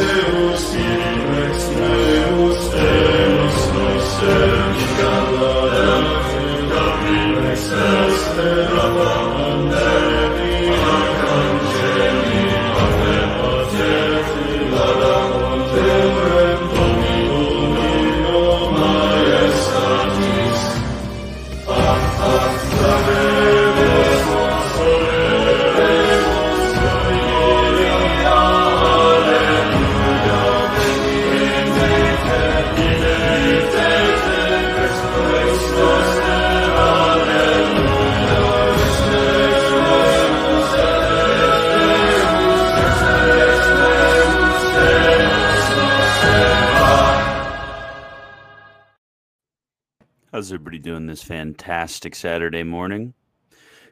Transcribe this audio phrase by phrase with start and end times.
[50.87, 53.13] doing this fantastic Saturday morning?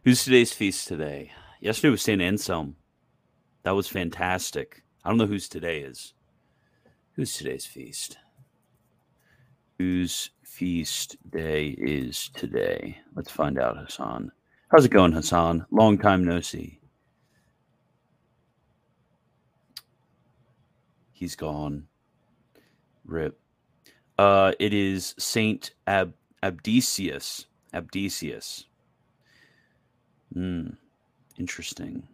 [0.06, 1.30] Who's today's feast today?
[1.60, 2.22] Yesterday was St.
[2.22, 2.78] Anselm.
[3.64, 4.82] That was fantastic.
[5.04, 6.14] I don't know whose today is.
[7.18, 8.18] Who's today's feast?
[9.78, 13.00] Whose feast day is today?
[13.14, 14.32] Let's find out, Hasan.
[14.72, 15.66] How's it going, Hasan?
[15.72, 16.80] Long time no see.
[21.12, 21.88] He's gone.
[23.04, 23.38] Rip.
[24.18, 26.14] Uh, it is Saint Ab
[26.44, 27.46] Abdisius.
[27.74, 28.66] Abdisius.
[30.34, 30.70] Hmm.
[31.38, 32.08] Interesting.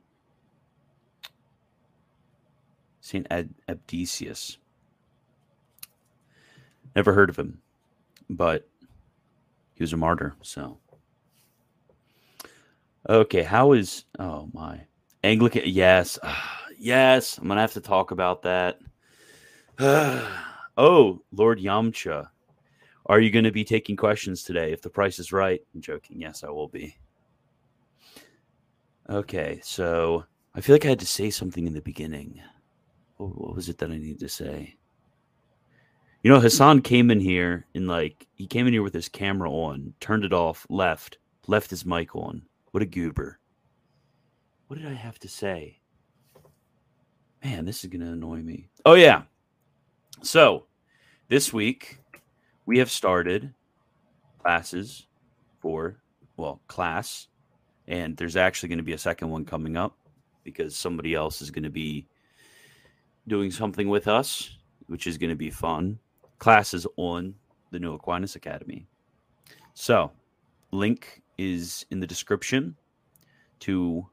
[3.02, 4.58] Saint Ad- Abdisius.
[6.95, 7.61] Never heard of him,
[8.30, 8.67] but
[9.75, 10.35] he was a martyr.
[10.41, 10.78] So,
[13.09, 14.06] okay, how is?
[14.19, 14.81] Oh my,
[15.23, 15.63] Anglican.
[15.66, 16.19] Yes,
[16.78, 17.38] yes.
[17.38, 18.80] I'm gonna have to talk about that.
[19.80, 22.30] oh, Lord Yamcha.
[23.07, 24.71] Are you going to be taking questions today?
[24.71, 26.19] If the price is right, I'm joking.
[26.19, 26.95] Yes, I will be.
[29.09, 30.23] Okay, so
[30.55, 32.41] I feel like I had to say something in the beginning.
[33.17, 34.75] What, was it that I needed to say?
[36.23, 39.51] You know, Hasan came in here and like he came in here with his camera
[39.51, 42.44] on, turned it off, left, left his mic on.
[42.72, 43.39] What a goober.
[44.68, 45.79] What did I have to say?
[47.44, 48.69] Man, this is going to annoy me.
[48.85, 49.23] Oh, yeah.
[50.22, 50.68] So
[51.28, 52.00] this week,
[52.66, 53.53] we have started
[54.39, 55.07] classes
[55.59, 55.97] for
[56.38, 57.27] well class
[57.88, 59.97] and there's actually going to be a second one coming up
[60.44, 62.07] because somebody else is going to be
[63.27, 64.57] doing something with us
[64.91, 65.97] which is going to be fun.
[66.39, 67.33] Classes on
[67.71, 68.85] the new aquinas academy.
[69.73, 70.11] So
[70.71, 72.75] link is in the description
[73.61, 74.05] to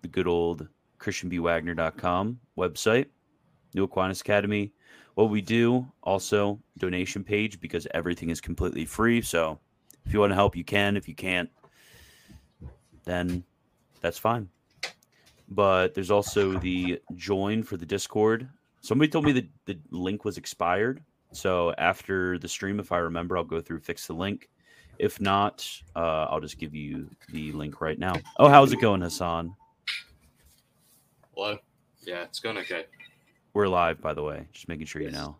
[0.00, 3.06] the good old christianbwagner.com website
[3.74, 4.72] new aquinas academy
[5.16, 9.58] what we do also donation page because everything is completely free so
[10.04, 10.96] if you want to help you can.
[10.96, 11.50] If you can't
[13.04, 13.42] then
[14.00, 14.48] that's fine.
[15.48, 18.48] But there's also the join for the discord.
[18.82, 23.36] Somebody told me that the link was expired so after the stream if i remember
[23.36, 24.50] i'll go through fix the link.
[24.98, 25.66] If not
[25.96, 28.14] uh, i'll just give you the link right now.
[28.38, 29.56] Oh how's it going hasan?
[31.34, 31.58] Hello.
[32.02, 32.84] Yeah, it's going okay.
[33.56, 35.38] We're live by the way just making sure you know.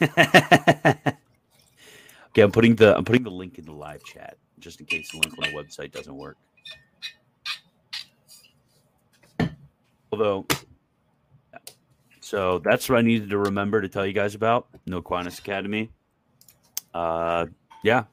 [2.28, 5.10] Okay i'm putting the i'm putting the link in the live chat just in case
[5.10, 6.36] the link on the website doesn't work.
[10.12, 10.44] Although
[11.50, 11.58] yeah.
[12.20, 15.90] so that's what i needed to remember to tell you guys about no aquinas academy.
[16.92, 17.46] Uh
[17.82, 18.04] yeah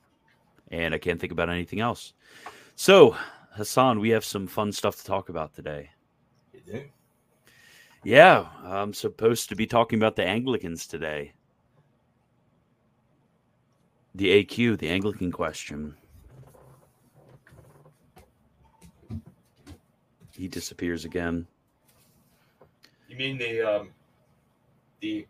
[0.72, 2.14] and i can't think about anything else.
[2.78, 3.18] So
[3.58, 5.90] hasan we have some fun stuff to talk about today.
[6.54, 6.86] You do?
[8.06, 11.34] Yeah i'm supposed to be talking about the anglicans today
[14.14, 15.96] the aq the anglican question
[20.32, 21.46] he disappears again
[23.16, 23.90] You mean the um,
[25.00, 25.26] the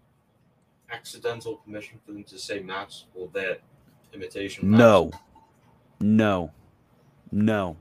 [0.91, 3.57] accidental permission for them to say mass or their
[4.11, 4.71] imitation?
[4.71, 4.79] Mass?
[4.79, 5.11] No.
[5.99, 6.51] No.
[7.31, 7.77] No.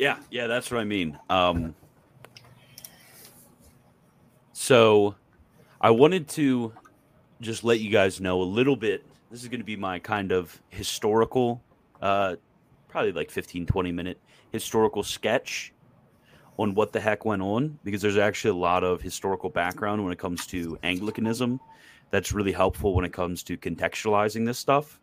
[0.00, 1.18] Yeah, yeah, that's what I mean.
[1.28, 1.74] Um
[4.54, 5.14] so
[5.78, 6.72] I wanted to
[7.42, 9.04] just let you guys know a little bit.
[9.30, 11.62] This is going to be my kind of historical
[12.00, 12.36] uh
[12.88, 14.18] probably like 15 20 minute
[14.52, 15.74] historical sketch
[16.58, 20.14] on what the heck went on because there's actually a lot of historical background when
[20.14, 21.60] it comes to Anglicanism
[22.10, 24.98] that's really helpful when it comes to contextualizing this stuff.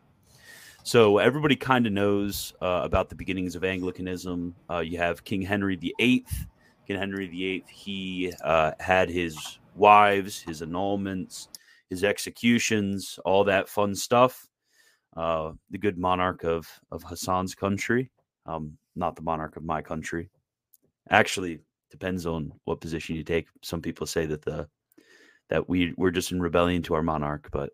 [0.87, 4.55] So everybody kind of knows uh, about the beginnings of Anglicanism.
[4.71, 6.23] Uh, you have King Henry VIII.
[6.87, 11.49] King Henry VIII, he uh, had his wives, his annulments.
[11.89, 14.47] his executions, all that fun stuff.
[15.17, 18.09] Uh, the good monarch of of Hasan's country,
[18.45, 20.29] um, not the monarch of my country.
[21.09, 21.59] Actually,
[21.91, 23.47] depends on what position you take.
[23.61, 24.69] Some people say that the
[25.49, 27.71] that we we're just in rebellion to our monarch, but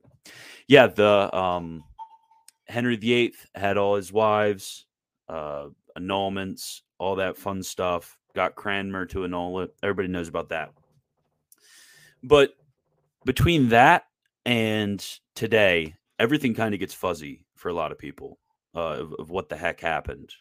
[0.67, 1.83] yeah, the um,
[2.67, 4.85] Henry VIII had all his wives,
[5.29, 5.67] uh,
[5.97, 8.17] annulments, all that fun stuff.
[8.35, 9.75] Got Cranmer to annul it.
[9.83, 10.71] Everybody knows about that.
[12.23, 12.55] But
[13.25, 14.05] between that
[14.45, 15.05] and
[15.35, 18.39] today, everything kind of gets fuzzy for a lot of people
[18.75, 20.31] uh, of, of, what the heck happened.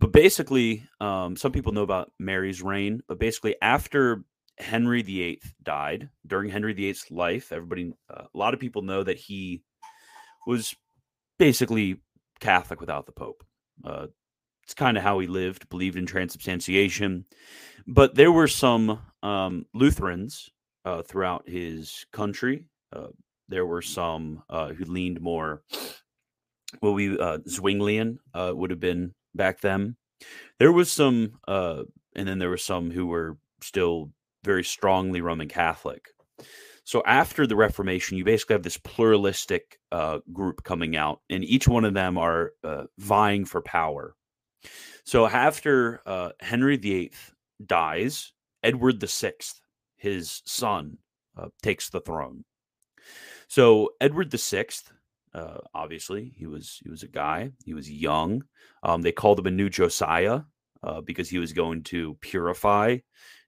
[0.00, 3.02] But basically, um, some people know about Mary's reign.
[3.06, 4.24] But basically, after
[4.58, 9.18] Henry VIII died, during Henry VIII's life, everybody, uh, a lot of people know that
[9.18, 9.62] he
[10.46, 10.74] was
[11.38, 11.96] basically
[12.40, 13.44] Catholic without the Pope.
[13.84, 14.06] Uh,
[14.62, 17.26] it's kind of how he lived, believed in transubstantiation.
[17.86, 20.48] But there were some um, Lutherans
[20.84, 22.64] uh, throughout his country.
[22.92, 23.08] Uh,
[23.48, 25.62] there were some uh, who leaned more,
[26.80, 29.96] what we uh, Zwinglian uh, would have been back then.
[30.58, 34.12] There was some, and then there were some who were still
[34.44, 36.08] very strongly Roman Catholic.
[36.84, 41.66] So after the Reformation, you basically have this pluralistic uh, group coming out, and each
[41.66, 44.14] one of them are uh, vying for power.
[45.04, 47.12] So after uh, Henry VIII
[47.64, 48.32] dies,
[48.62, 49.32] Edward VI,
[49.96, 50.98] his son,
[51.36, 52.44] uh, takes the throne.
[53.48, 54.66] So Edward VI,
[55.32, 57.50] uh, obviously, he was he was a guy.
[57.64, 58.44] He was young.
[58.82, 60.42] Um, they called him a new Josiah
[60.82, 62.98] uh, because he was going to purify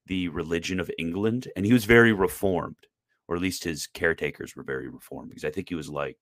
[0.06, 2.76] the religion of England, and he was very reformed
[3.28, 6.16] or at least his caretakers were very reformed because I think he was like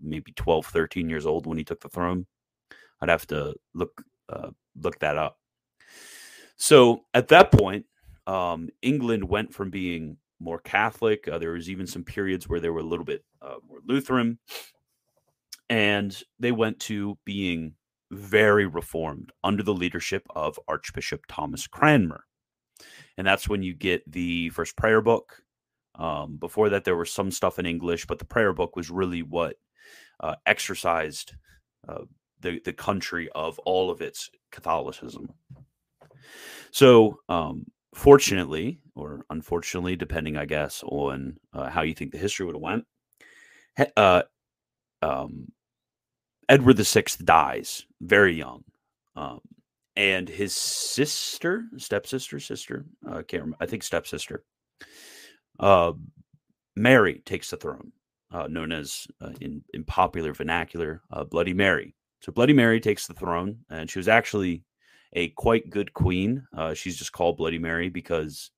[0.00, 2.26] maybe 12, 13 years old when he took the throne.
[3.00, 5.38] I'd have to look uh, look that up.
[6.56, 7.86] So at that point,
[8.26, 11.26] um, England went from being more Catholic.
[11.26, 14.38] Uh, there was even some periods where they were a little bit uh, more Lutheran,
[15.70, 17.74] and they went to being
[18.10, 22.24] very reformed under the leadership of Archbishop Thomas Cranmer.
[23.16, 25.42] And that's when you get the first prayer book,
[25.98, 29.22] um, before that, there was some stuff in English, but the prayer book was really
[29.22, 29.56] what
[30.20, 31.34] uh, exercised
[31.88, 32.02] uh,
[32.40, 35.32] the the country of all of its Catholicism.
[36.70, 42.46] So, um, fortunately, or unfortunately, depending, I guess, on uh, how you think the history
[42.46, 42.84] would have went,
[43.96, 44.22] uh,
[45.02, 45.48] um,
[46.48, 48.64] Edward VI dies very young.
[49.16, 49.40] Um,
[49.96, 54.44] and his sister, stepsister, sister, I can't remember, I think stepsister,
[55.58, 55.92] uh,
[56.76, 57.92] Mary takes the throne,
[58.32, 61.94] uh, known as uh, in in popular vernacular, uh, Bloody Mary.
[62.20, 64.64] So Bloody Mary takes the throne, and she was actually
[65.12, 66.46] a quite good queen.
[66.56, 68.50] Uh, she's just called Bloody Mary because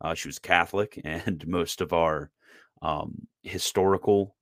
[0.00, 2.30] uh, she was Catholic, and most of our
[2.80, 4.36] um, historical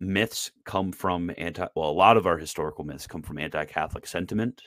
[0.00, 1.66] myths come from anti.
[1.74, 4.62] Well, a lot of our historical myths come from anti-Catholic sentiment.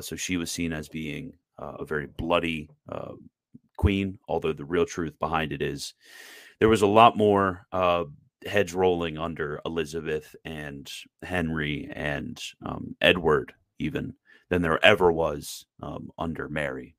[0.00, 2.68] so she was seen as being a very bloody
[3.78, 5.94] queen, although the real truth behind it is
[6.58, 8.04] there was a lot more uh,
[8.44, 10.90] heads rolling under Elizabeth and
[11.22, 14.14] Henry and um, Edward, even
[14.50, 16.94] than there ever was um, under Mary.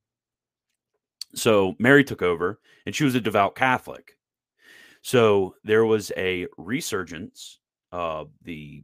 [1.36, 4.18] So Mary took over, and she was a devout Catholic.
[5.02, 7.60] So there was a resurgence.
[7.92, 8.84] Uh, the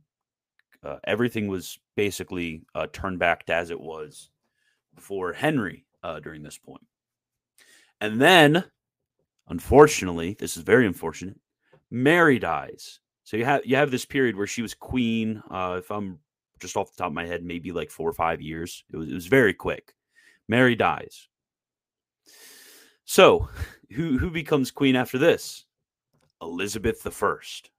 [0.83, 4.29] uh, everything was basically uh, turned back as it was
[4.99, 6.85] for Henry uh, during this point.
[8.01, 8.63] And then,
[9.47, 11.39] unfortunately, this is very unfortunate.
[11.89, 12.99] Mary dies.
[13.23, 15.41] So you have you have this period where she was queen.
[15.49, 16.19] Uh, if I'm
[16.59, 18.83] just off the top of my head, maybe like four or five years.
[18.91, 19.93] It was it was very quick.
[20.47, 21.27] Mary dies.
[23.05, 23.49] So,
[23.91, 25.65] who who becomes queen after this?
[26.41, 27.71] Elizabeth the First.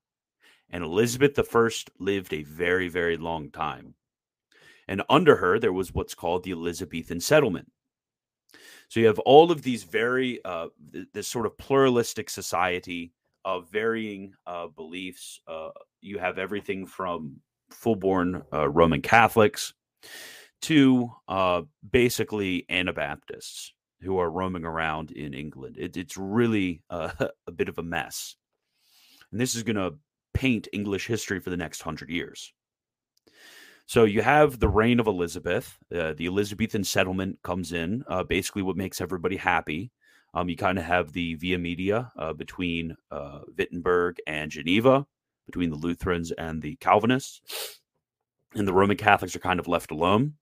[0.70, 3.94] And Elizabeth the First lived a very very long time.
[4.88, 7.70] And under her, there was what's called the Elizabethan settlement.
[8.88, 13.12] So you have all of these very uh, th- this sort of pluralistic society
[13.44, 15.40] of varying uh, beliefs.
[15.46, 17.36] Uh, you have everything from
[17.70, 19.74] full-born uh, Roman Catholics
[20.62, 25.76] to uh, basically Anabaptists who are roaming around in England.
[25.78, 27.10] It, it's really uh,
[27.46, 28.36] a bit of a mess,
[29.32, 29.94] and this is going to
[30.34, 32.52] paint English history for the next hundred years.
[33.86, 35.78] So you have the reign of Elizabeth.
[35.94, 39.92] Uh, the Elizabethan settlement comes in, uh, basically what makes everybody happy.
[40.34, 45.06] Um, you kind of have the via media uh, between uh, Wittenberg and Geneva,
[45.46, 47.80] between the Lutherans and the Calvinists.
[48.54, 50.34] And the Roman Catholics are kind of left alone.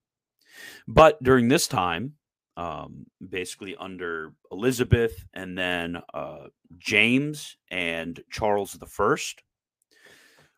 [0.87, 2.13] But during this time,
[2.57, 6.47] um, basically under Elizabeth and then uh,
[6.77, 9.43] James and Charles the First.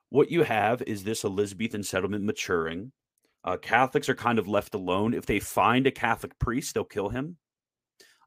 [0.09, 2.91] What you have is this Elizabethan settlement maturing.
[3.43, 5.13] Uh, Catholics are kind of left alone.
[5.13, 7.37] If they find a Catholic priest, they'll kill him.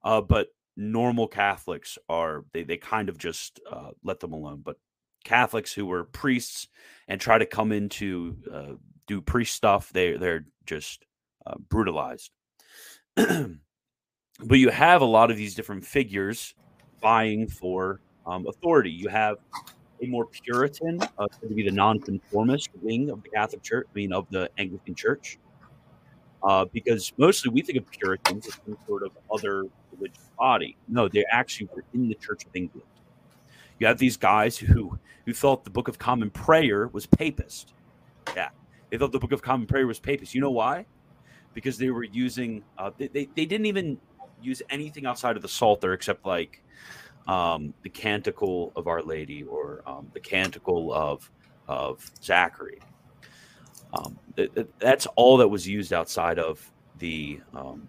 [0.02, 4.62] Uh, but normal Catholics are they they kind of just uh, let them alone.
[4.64, 4.76] But
[5.24, 6.68] Catholics who were priests
[7.08, 8.72] and try to come into uh,
[9.06, 11.04] do priest stuff, they they're just
[11.46, 12.30] uh, brutalized.
[13.16, 13.58] but
[14.58, 16.54] you have a lot of these different figures
[17.00, 18.90] vying for um, authority.
[18.90, 19.36] You have
[20.02, 24.12] a more Puritan, uh, to be the nonconformist wing of the Catholic Church, I mean,
[24.12, 25.38] of the Anglican Church.
[26.42, 30.76] Uh, because mostly we think of Puritans as some sort of other religious body.
[30.88, 32.86] No, they actually were in the Church of England.
[33.78, 37.74] You have these guys who who thought the Book of Common Prayer was papist.
[38.34, 38.50] Yeah,
[38.90, 40.34] they thought the Book of Common Prayer was papist.
[40.34, 40.86] You know why?
[41.52, 43.98] Because they were using uh, they, they, they didn't even
[44.40, 46.62] use anything outside of the Psalter except like
[47.30, 51.30] um, the Canticle of Our Lady or um, the Canticle of
[51.68, 52.80] of Zachary.
[53.94, 56.60] Um, th- th- that's all that was used outside of
[56.98, 57.88] the, um,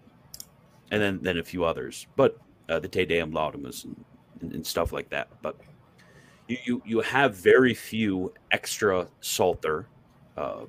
[0.92, 4.04] and then then a few others, but uh, the Te Deum Laudamus and,
[4.40, 5.28] and, and, stuff like that.
[5.42, 5.56] But
[6.46, 9.88] you you, you have very few extra Psalter
[10.36, 10.66] uh,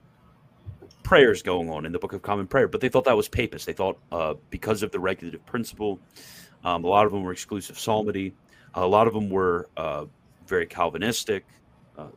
[1.04, 3.68] prayers going on in the Book of Common Prayer, but they thought that was papist.
[3.68, 6.00] They thought uh, because of the regulative principle,
[6.64, 8.34] um, a lot of them were exclusive psalmody.
[8.76, 10.06] A lot of them were uh,
[10.48, 11.46] very Calvinistic,
[11.98, 12.08] uh,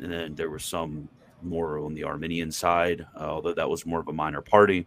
[0.00, 1.08] and then there were some
[1.42, 4.86] more on the Arminian side, uh, although that was more of a minor party.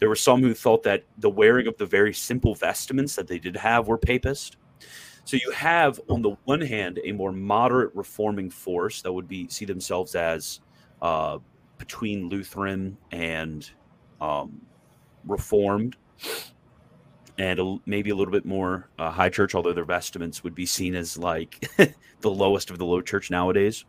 [0.00, 3.38] There were some who thought that the wearing of the very simple vestments that they
[3.38, 4.56] did have were papist.
[5.24, 9.48] So you have, on the one hand, a more moderate reforming force that would be
[9.48, 10.60] see themselves as
[11.02, 11.38] uh,
[11.78, 13.68] between Lutheran and
[14.20, 14.60] um,
[15.26, 15.96] Reformed,
[17.38, 20.66] and a, maybe a little bit more uh, high church, although their vestments would be
[20.66, 21.68] seen as like
[22.20, 23.84] the lowest of the low church nowadays.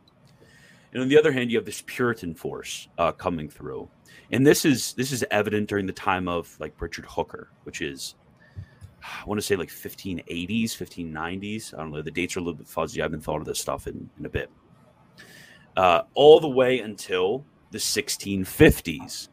[0.93, 3.89] And on the other hand, you have this Puritan force uh, coming through,
[4.31, 8.15] and this is this is evident during the time of like Richard Hooker, which is
[9.03, 11.73] I want to say like 1580s, 1590s.
[11.73, 12.01] I don't know.
[12.01, 13.01] The dates are a little bit fuzzy.
[13.01, 14.49] I haven't thought of this stuff in, in a bit.
[15.75, 19.29] Uh, all the way until the 1650s.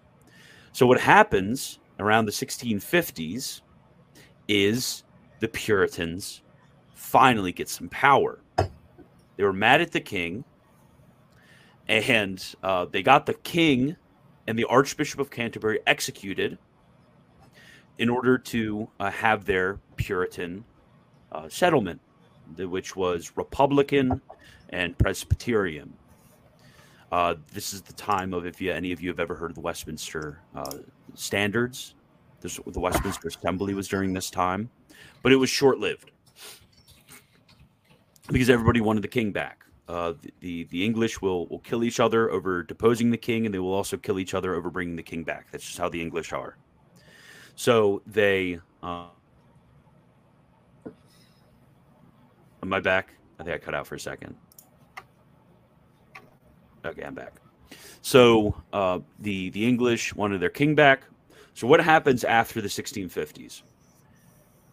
[0.72, 3.62] So what happens around the 1650s
[4.48, 5.04] is
[5.40, 6.42] the Puritans
[6.94, 8.40] finally get some power.
[9.36, 10.44] They were mad at the king,
[11.88, 13.96] and uh, they got the king
[14.46, 16.58] and the Archbishop of Canterbury executed
[17.98, 20.64] in order to uh, have their Puritan
[21.32, 22.00] uh, settlement,
[22.56, 24.20] which was Republican
[24.70, 25.92] and Presbyterian.
[27.12, 29.54] Uh, this is the time of if you, any of you have ever heard of
[29.54, 30.78] the Westminster uh,
[31.14, 31.94] Standards.
[32.44, 34.68] This, the Westminster Assembly was during this time,
[35.22, 36.10] but it was short lived
[38.30, 39.64] because everybody wanted the king back.
[39.88, 43.54] Uh, the, the, the English will will kill each other over deposing the king, and
[43.54, 45.46] they will also kill each other over bringing the king back.
[45.52, 46.58] That's just how the English are.
[47.56, 48.60] So they.
[48.82, 49.06] Uh,
[52.62, 53.14] am I back?
[53.40, 54.34] I think I cut out for a second.
[56.84, 57.40] Okay, I'm back.
[58.02, 61.04] So uh, the the English wanted their king back.
[61.54, 63.62] So, what happens after the 1650s?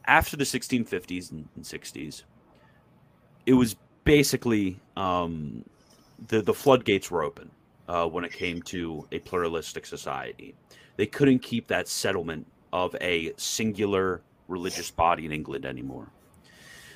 [0.05, 2.23] After the 1650s and, 60s,
[3.45, 5.63] it was basically um,
[6.27, 7.51] the the floodgates were open
[7.87, 10.55] uh, when it came to a pluralistic society.
[10.97, 16.07] They couldn't keep that settlement of a singular religious body in England anymore.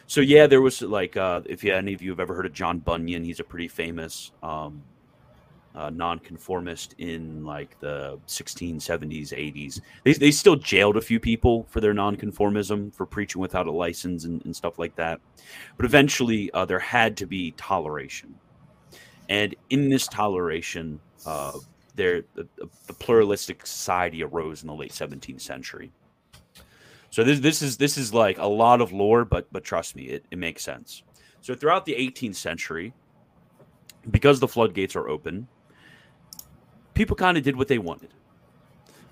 [0.08, 2.54] So yeah, there was like uh, if you, any of you have ever heard of
[2.54, 4.84] John Bunyan, he's a pretty famous um,
[5.76, 9.82] uh, nonconformist in like the 1670s, 80s.
[10.04, 14.26] They, they still jailed a few people for their nonconformism, for preaching without a license
[14.26, 15.20] and, and stuff like that.
[15.78, 18.34] But eventually, uh, there had to be toleration.
[19.30, 21.54] And in this toleration, uh,
[21.96, 25.92] there the, the, pluralistic society arose in the late 17th century.
[27.10, 30.04] So this this is this is like a lot of lore, but but trust me,
[30.04, 31.04] it, it makes sense.
[31.42, 32.94] So throughout the 18th century,
[34.12, 35.48] because the floodgates are open,
[36.96, 38.10] people kind of did what they wanted.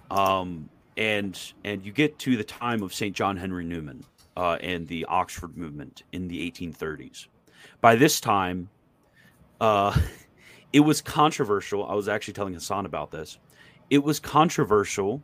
[0.10, 3.16] Um, and and you get to the time of St.
[3.16, 4.04] John Henry Newman
[4.36, 7.28] uh, and the Oxford movement in the 1830s.
[7.82, 8.70] By this time,
[9.62, 9.98] uh,
[10.74, 11.86] it was controversial.
[11.86, 13.38] I was actually telling Hasan about this.
[13.90, 15.22] It was controversial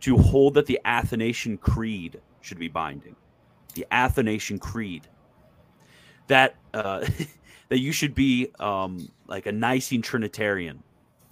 [0.00, 3.16] to hold that the Athanasian Creed should be binding.
[3.74, 5.06] The Athanasian Creed.
[6.26, 7.06] That uh,
[7.68, 10.82] that you should be um, like a Nicene Trinitarian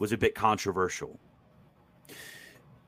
[0.02, 1.16] was a bit controversial.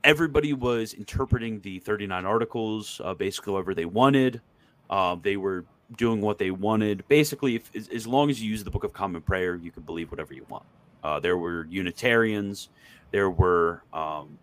[0.03, 4.41] everybody was interpreting the 39 articles uh, basically however they wanted.
[4.89, 5.63] Uh, they were
[5.97, 7.07] doing what they wanted.
[7.07, 9.83] Basically, if, as, as, long as you use the Book of Common Prayer, you can
[9.83, 10.65] believe whatever you want.
[11.05, 12.67] Uh, there were Unitarians,
[13.11, 14.37] there were um,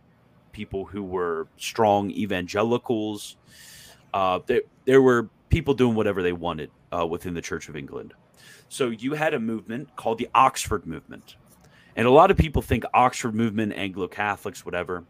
[0.52, 3.36] people who were strong evangelicals.
[4.14, 8.14] Uh, there, there were people doing whatever they wanted uh, within the Church of England.
[8.70, 11.36] So you had a movement called the Oxford Movement.
[11.96, 15.04] And a lot of people think Oxford Movement, Anglo Catholics, whatever.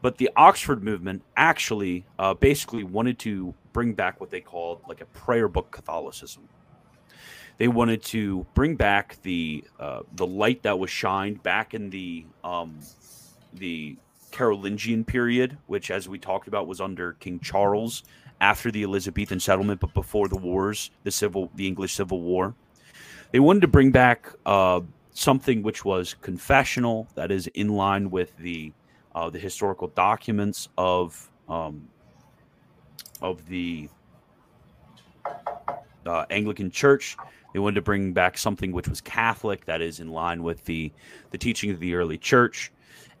[0.00, 5.00] But the Oxford Movement actually uh, basically wanted to bring back what they called like
[5.00, 6.48] a prayer book Catholicism.
[7.58, 12.24] They wanted to bring back the uh, the light that was shined back in the
[12.44, 12.78] um,
[13.54, 13.96] the
[14.30, 18.04] Carolingian period, which, as we talked about, was under King Charles
[18.40, 22.54] after the Elizabethan settlement, but before the wars, the civil, the English Civil War.
[23.32, 24.80] They wanted to bring back uh,
[25.18, 28.72] something which was confessional, that is in line with the
[29.14, 31.88] uh, the historical documents of um,
[33.20, 33.88] of the
[36.06, 37.16] uh, Anglican Church.
[37.52, 40.92] They wanted to bring back something which was Catholic, that is in line with the
[41.30, 42.70] the teaching of the early church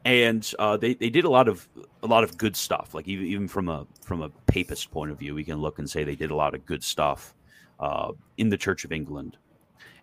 [0.04, 1.68] and uh, they they did a lot of
[2.02, 2.94] a lot of good stuff.
[2.94, 5.88] Like even even from a from a papist point of view, we can look and
[5.88, 7.34] say they did a lot of good stuff
[7.80, 9.36] uh, in the Church of England,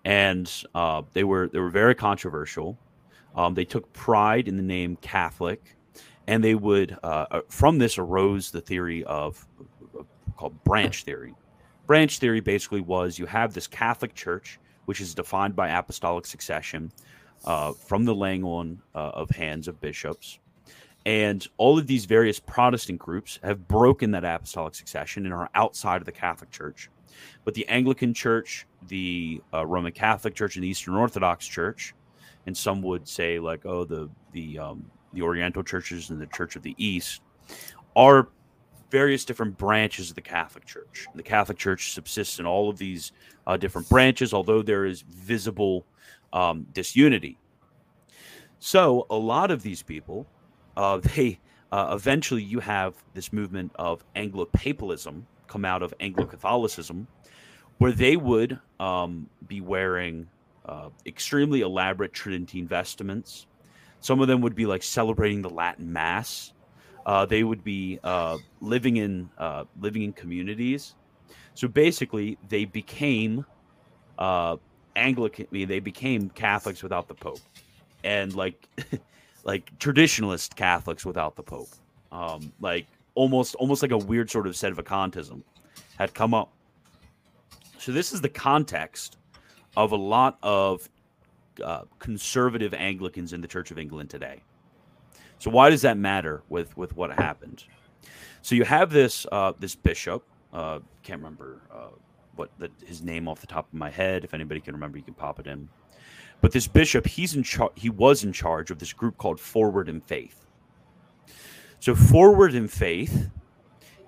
[0.05, 2.77] and uh, they were they were very controversial.
[3.35, 5.75] Um, they took pride in the name Catholic,
[6.27, 9.45] and they would uh, uh, from this arose the theory of
[10.38, 11.33] called branch theory.
[11.88, 16.91] Branch theory basically was you have this Catholic Church, which is defined by apostolic succession
[17.43, 20.39] uh, from the laying on uh, of hands of bishops.
[21.05, 26.01] And all of these various Protestant groups have broken that apostolic succession and are outside
[26.01, 26.89] of the Catholic Church.
[27.43, 31.93] But the Anglican Church, the uh, Roman Catholic Church, and the Eastern Orthodox Church,
[32.45, 36.55] and some would say like, oh, the the um, the Oriental churches and the Church
[36.55, 37.22] of the East,
[37.95, 38.29] are
[38.91, 41.05] various different branches of the Catholic Church.
[41.15, 43.12] The Catholic Church subsists in all of these
[43.48, 45.86] uh, different branches, although there is visible
[46.34, 47.38] um, disunity.
[48.60, 50.28] So a lot of these people,
[50.78, 51.39] uh, they
[51.71, 57.08] uh, eventually you have this movement of Anglo-papalism come out of Anglo-Catholicism,
[57.77, 60.27] where they would um, be wearing
[60.65, 63.47] uh, extremely elaborate Tridentine vestments.
[63.99, 66.53] Some of them would be like celebrating the Latin Mass.
[67.05, 70.95] Uh, they would be uh, living in uh, living in communities.
[71.53, 73.45] So basically, they became
[74.17, 74.58] uh,
[74.95, 75.47] Anglican.
[75.51, 77.39] I mean, they became Catholics without the Pope,
[78.03, 78.67] and like
[79.43, 81.69] like traditionalist Catholics without the Pope.
[82.12, 85.41] Um, like almost almost like a weird sort of set of sedevacantism
[85.97, 86.51] had come up.
[87.80, 89.17] So this is the context
[89.75, 90.89] of a lot of
[91.63, 94.41] uh, conservative Anglicans in the Church of England today.
[95.39, 97.63] So why does that matter with with what happened?
[98.41, 100.23] So you have this uh, this bishop.
[100.54, 101.89] Uh, can't remember uh,
[102.36, 104.23] what the, his name off the top of my head.
[104.23, 105.67] If anybody can remember, you can pop it in.
[106.41, 107.71] But this bishop, he's in charge.
[107.75, 110.44] He was in charge of this group called Forward in Faith.
[111.86, 113.30] So Forward in Faith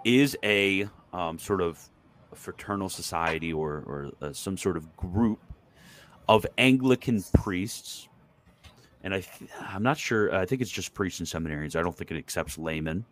[0.04, 1.80] is a um, sort of
[2.34, 5.40] fraternal society or, or uh, some sort of group
[6.28, 8.10] of Anglican priests.
[9.04, 10.34] And I th- I'm not sure.
[10.34, 11.76] I think it's just priests and seminarians.
[11.76, 13.06] I don't think it accepts laymen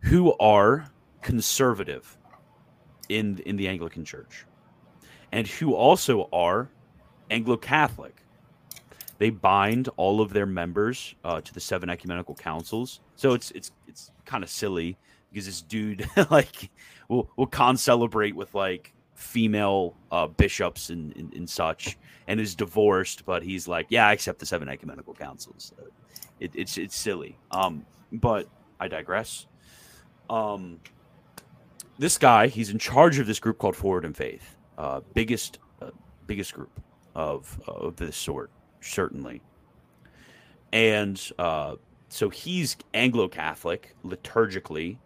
[0.00, 2.16] who are conservative
[3.10, 4.46] in in the Anglican Church,
[5.30, 6.70] and who also are
[7.30, 8.21] Anglo Catholic.
[9.22, 12.98] They bind all of their members uh, to the seven ecumenical councils.
[13.14, 14.98] So it's it's it's kind of silly
[15.30, 16.72] because this dude like
[17.06, 22.56] will will con celebrate with like female uh, bishops and, and, and, such, and is
[22.56, 25.72] divorced, but he's like, yeah, I accept the seven ecumenical councils.
[26.40, 27.38] It, it's it's silly.
[27.52, 28.48] Um, but
[28.80, 29.46] I digress.
[30.30, 30.80] Um,
[31.96, 35.90] this guy, he's in charge of this group called Forward in Faith, uh, biggest uh,
[36.26, 36.80] biggest group
[37.14, 38.50] of of this sort,
[38.82, 39.40] certainly.
[40.72, 41.76] And uh,
[42.08, 44.98] so he's Anglo Catholic liturgically,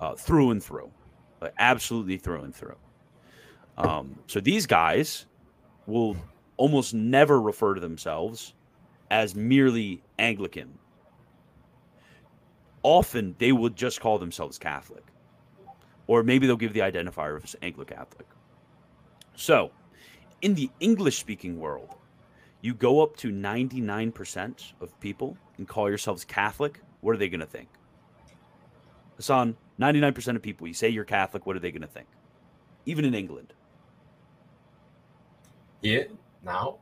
[0.00, 0.90] uh, through and through,
[1.58, 2.76] absolutely through and through.
[3.76, 5.26] Um, so these guys
[5.86, 6.16] will
[6.56, 8.54] almost never refer to themselves
[9.10, 10.78] as merely Anglican.
[12.82, 15.04] Often they would just call themselves Catholic
[16.08, 18.26] or maybe they'll give the identifier of Anglo Catholic.
[19.36, 19.70] So,
[20.42, 21.94] in the English speaking world,
[22.68, 27.40] you go up to 99% of people and call yourselves Catholic, what are they going
[27.40, 27.66] to think?
[29.16, 32.08] Hasan, 99% of people, you say you're Catholic, what are they going to think?
[32.84, 33.54] Even in England.
[35.80, 36.02] Yeah,
[36.44, 36.76] now?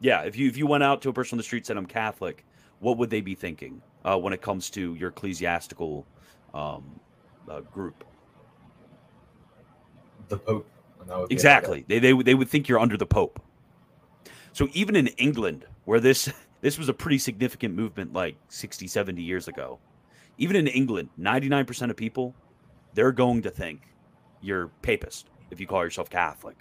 [0.00, 1.76] Yeah, if you if you went out to a person on the street and said
[1.76, 2.46] I'm Catholic,
[2.80, 6.06] what would they be thinking uh, when it comes to your ecclesiastical
[6.54, 6.98] um,
[7.50, 8.02] uh, group?
[10.28, 10.70] The Pope.
[11.28, 11.84] exactly.
[11.86, 13.42] They, they they would think you're under the Pope.
[14.58, 16.28] So even in England, where this
[16.62, 19.78] this was a pretty significant movement like 60, 70 years ago,
[20.36, 22.34] even in England, 99% of people,
[22.92, 23.82] they're going to think
[24.40, 26.56] you're papist if you call yourself Catholic.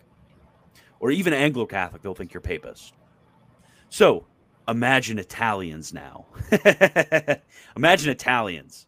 [1.00, 2.94] Or even Anglo Catholic, they'll think you're papist.
[3.90, 4.28] So
[4.68, 6.28] imagine Italians now.
[7.76, 8.86] imagine Italians.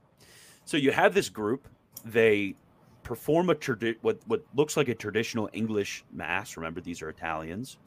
[0.66, 1.68] So you have this group,
[2.06, 2.54] they
[3.02, 6.56] perform a tradi- what what looks like a traditional English mass.
[6.58, 7.80] Remember, these are Italians.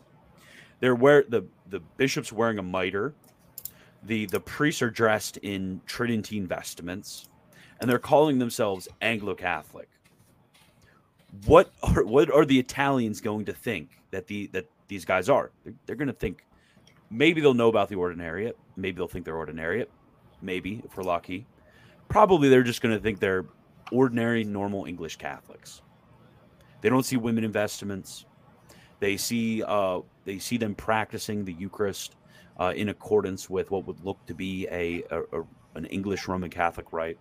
[0.82, 3.14] They're wear the the bishop's wearing a mitre.
[4.02, 7.28] The the priests are dressed in Tridentine vestments,
[7.80, 9.88] and they're calling themselves Anglo Catholic.
[11.46, 15.52] What are what are the Italians going to think that the that these guys are?
[15.62, 16.44] They're, they're going to think
[17.10, 18.54] maybe they'll know about the ordinariate.
[18.74, 19.86] Maybe they'll think they're ordinariate.
[20.42, 21.46] Maybe if we're lucky.
[22.08, 23.46] Probably they're just going to think they're
[23.92, 25.80] ordinary, normal English Catholics.
[26.80, 28.26] They don't see women in vestments.
[28.98, 32.16] They see uh, they see them practicing the Eucharist
[32.58, 36.50] uh, in accordance with what would look to be a, a, a an English Roman
[36.50, 37.18] Catholic rite,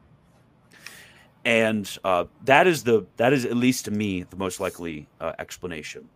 [1.45, 5.33] and uh, that is the that is at least to me the most likely uh,
[5.39, 6.07] explanation.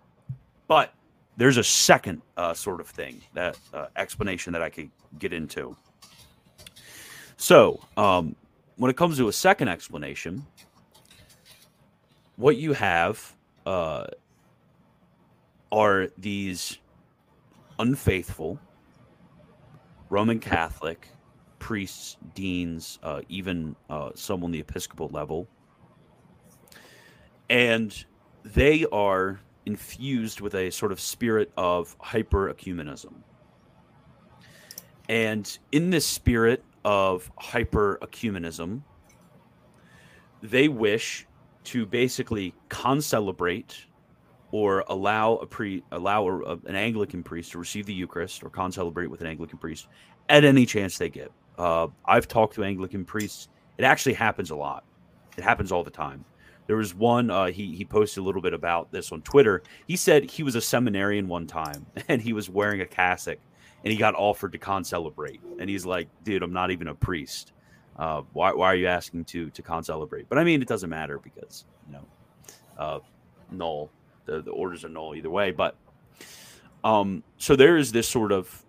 [0.68, 0.94] But
[1.38, 5.76] there's a second uh, sort of thing that uh, explanation that I could get into.
[7.38, 8.36] So, um,
[8.78, 10.46] when it comes to a second explanation,
[12.38, 14.06] what you have uh,
[15.76, 16.80] are these
[17.80, 18.58] unfaithful
[20.10, 21.10] Roman Catholic
[21.60, 25.50] priests, deans, uh, even uh, some on the Episcopal level.
[27.50, 28.06] And
[28.46, 33.16] they are infused with a sort of spirit of hyper ecumenism.
[35.10, 38.82] And in this spirit of hyper ecumenism,
[40.42, 41.28] they wish
[41.66, 43.86] to basically concelebrate
[44.56, 49.08] or allow a pre allow a, an Anglican priest to receive the Eucharist or concelebrate
[49.08, 49.90] with an Anglican priest
[50.30, 51.30] at any chance they get.
[51.58, 53.50] Uh, I've talked to Anglican priests.
[53.78, 54.86] It actually happens a lot.
[55.38, 56.24] It happens all the time.
[56.68, 59.62] There was one uh, he he posted a little bit about this on Twitter.
[59.88, 63.40] He said he was a seminarian one time and he was wearing a cassock
[63.84, 65.42] and he got offered to concelebrate.
[65.60, 67.52] And he's like, dude, I'm not even a priest.
[67.98, 70.30] Uh, why, why are you asking to to concelebrate?
[70.30, 72.06] But I mean, it doesn't matter because you know,
[72.78, 73.00] uh,
[73.52, 73.92] null.
[74.26, 75.52] The the orders are null either way.
[75.52, 75.76] But
[76.84, 78.64] um, so there is this sort of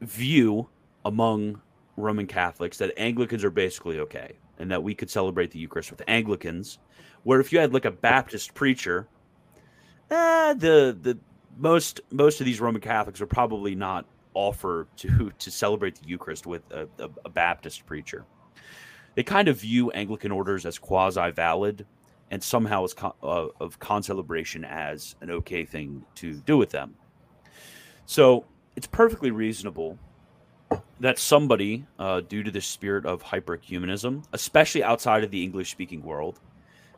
[0.00, 0.68] view
[1.04, 1.60] among
[1.96, 6.02] Roman Catholics that Anglicans are basically okay, and that we could celebrate the Eucharist with
[6.08, 6.78] Anglicans.
[7.24, 9.08] Where if you had like a Baptist preacher,
[10.10, 11.18] eh, the the
[11.56, 16.46] most most of these Roman Catholics are probably not offer to to celebrate the Eucharist
[16.46, 18.24] with a, a, a Baptist preacher.
[19.14, 21.86] They kind of view Anglican orders as quasi valid,
[22.32, 26.94] and somehow con- uh, of concelebration as an okay thing to do with them.
[28.06, 29.98] So it's perfectly reasonable
[30.98, 36.02] that somebody, uh, due to the spirit of hyperecumenism, especially outside of the English speaking
[36.02, 36.40] world,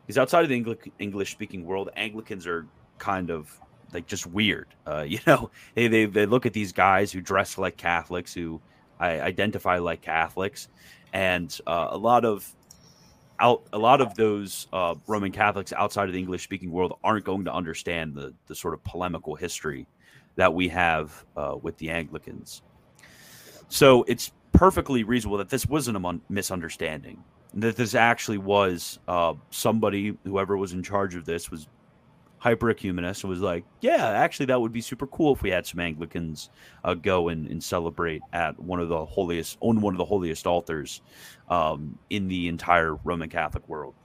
[0.01, 2.65] because outside of the English speaking world, Anglicans are
[2.97, 3.59] kind of
[3.91, 4.67] like just weird.
[4.87, 8.61] Uh, you know, they, they they look at these guys who dress like Catholics, who
[9.01, 10.69] I identify like Catholics,
[11.11, 12.55] and uh, a lot of
[13.39, 17.25] out a lot of those uh, Roman Catholics outside of the English speaking world aren't
[17.25, 19.87] going to understand the the sort of polemical history
[20.35, 22.61] that we have uh, with the Anglicans.
[23.67, 27.23] So it's perfectly reasonable that this wasn't a misunderstanding.
[27.53, 31.67] That this actually was uh, somebody, whoever was in charge of this, was
[32.45, 35.79] hyper ecumenist was like, yeah, actually, that would be super cool if we had some
[35.79, 36.51] Anglicans
[36.83, 40.45] uh, go and, and celebrate at one of the holiest, on one of the holiest
[40.45, 41.01] altars
[41.49, 43.95] um, in the entire Roman Catholic world.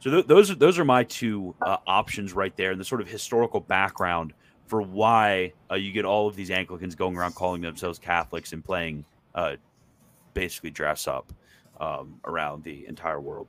[0.00, 3.00] So th- those are those are my two uh, options right there, and the sort
[3.00, 4.34] of historical background
[4.66, 8.62] for why uh, you get all of these Anglicans going around calling themselves Catholics and
[8.62, 9.56] playing uh,
[10.34, 11.32] basically dress up
[11.80, 13.48] um, around the entire world.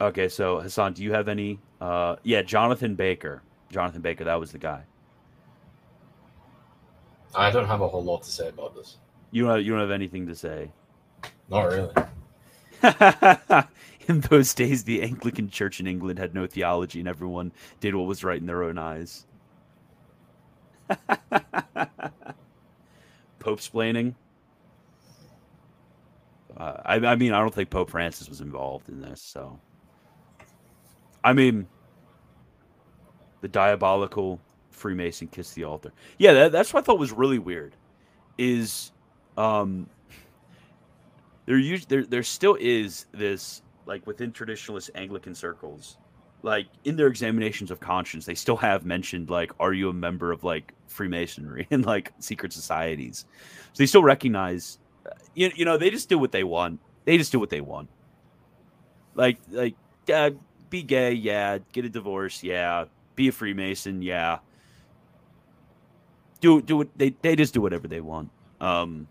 [0.00, 1.58] Okay, so Hasan, do you have any?
[1.80, 3.42] Uh, yeah, Jonathan Baker.
[3.70, 4.84] Jonathan Baker, that was the guy.
[7.34, 8.96] I don't have a whole lot to say about this.
[9.30, 9.56] You don't.
[9.56, 10.70] Have, you don't have anything to say.
[11.50, 11.92] Not really.
[14.08, 18.06] in those days, the Anglican Church in England had no theology, and everyone did what
[18.06, 19.26] was right in their own eyes.
[23.38, 24.14] Pope splaining.
[26.56, 29.58] Uh, I, I mean, I don't think Pope Francis was involved in this, so.
[31.24, 31.66] I mean,
[33.40, 35.92] the diabolical Freemason kiss the altar.
[36.18, 37.74] Yeah, that, that's what I thought was really weird.
[38.38, 38.92] Is
[39.36, 39.88] um,
[41.46, 45.96] there there there still is this like within traditionalist Anglican circles,
[46.42, 50.30] like in their examinations of conscience, they still have mentioned like, are you a member
[50.30, 53.24] of like Freemasonry and like secret societies?
[53.72, 54.78] So they still recognize,
[55.34, 56.80] you, you know, they just do what they want.
[57.04, 57.88] They just do what they want.
[59.14, 59.74] Like like
[60.12, 60.30] uh,
[60.70, 61.58] be gay, yeah.
[61.72, 62.84] Get a divorce, yeah.
[63.16, 64.38] Be a Freemason, yeah.
[66.40, 68.30] Do do what they they just do whatever they want.
[68.60, 69.08] Um,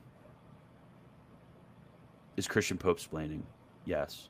[2.38, 3.42] is Christian Pope splaining?
[3.86, 4.30] Yes.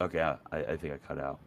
[0.00, 1.40] Okay, I, I think I cut out.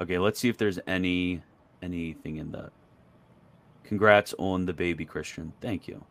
[0.00, 1.42] Okay, let's see if there's any
[1.82, 2.70] anything in that.
[3.84, 5.52] Congrats on the baby, Christian.
[5.60, 6.04] Thank you.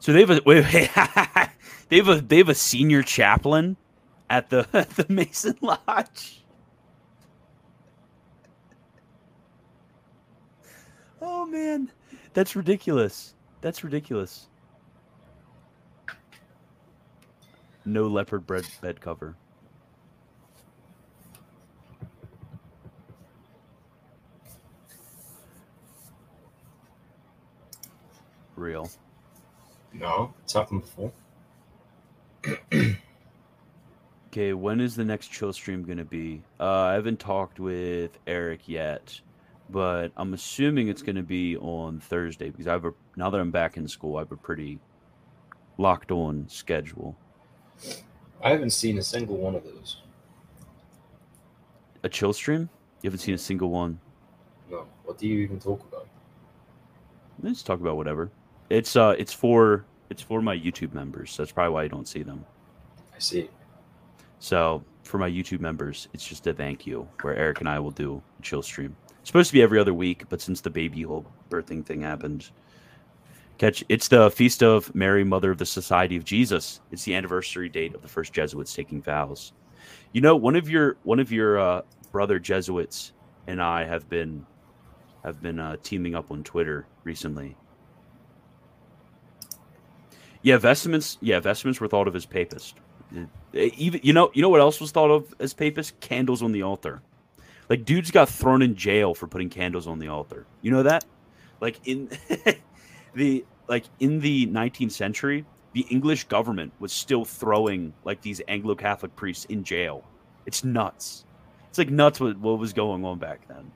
[0.00, 0.90] So they have a wait, wait,
[1.88, 3.76] they have a they have a senior chaplain
[4.30, 6.44] at the at the Mason Lodge.
[11.20, 11.90] Oh man,
[12.32, 13.34] that's ridiculous.
[13.60, 14.46] That's ridiculous.
[17.84, 19.34] No leopard bed bed cover.
[28.54, 28.90] Real.
[29.98, 31.12] No, it's happened before.
[34.30, 36.42] Okay, when is the next chill stream gonna be?
[36.60, 39.18] Uh, I haven't talked with Eric yet,
[39.70, 43.50] but I'm assuming it's gonna be on Thursday because I have a now that I'm
[43.50, 44.80] back in school, I have a pretty
[45.78, 47.16] locked on schedule.
[48.44, 50.02] I haven't seen a single one of those.
[52.04, 52.68] A chill stream?
[53.00, 53.98] You haven't seen a single one.
[54.70, 54.86] No.
[55.04, 56.06] What do you even talk about?
[57.42, 58.30] Let's talk about whatever.
[58.70, 61.32] It's uh, it's for it's for my YouTube members.
[61.32, 62.44] So that's probably why you don't see them.
[63.14, 63.48] I see.
[64.38, 67.90] So for my YouTube members, it's just a thank you where Eric and I will
[67.90, 68.96] do a chill stream.
[69.20, 72.50] It's supposed to be every other week, but since the baby whole birthing thing happened,
[73.58, 76.80] catch it's the feast of Mary, Mother of the Society of Jesus.
[76.92, 79.52] It's the anniversary date of the first Jesuits taking vows.
[80.12, 83.12] You know, one of your one of your uh, brother Jesuits
[83.46, 84.46] and I have been
[85.24, 87.56] have been uh, teaming up on Twitter recently.
[90.42, 91.18] Yeah, vestments.
[91.20, 92.76] Yeah, vestments were thought of as papist.
[93.14, 93.24] Uh,
[93.54, 95.98] Even you know, you know what else was thought of as papist?
[96.00, 97.02] Candles on the altar.
[97.68, 100.46] Like dudes got thrown in jail for putting candles on the altar.
[100.62, 101.04] You know that?
[101.60, 102.08] Like in
[103.14, 109.14] the like in the 19th century, the English government was still throwing like these Anglo-Catholic
[109.16, 110.04] priests in jail.
[110.46, 111.24] It's nuts.
[111.68, 113.70] It's like nuts what, what was going on back then.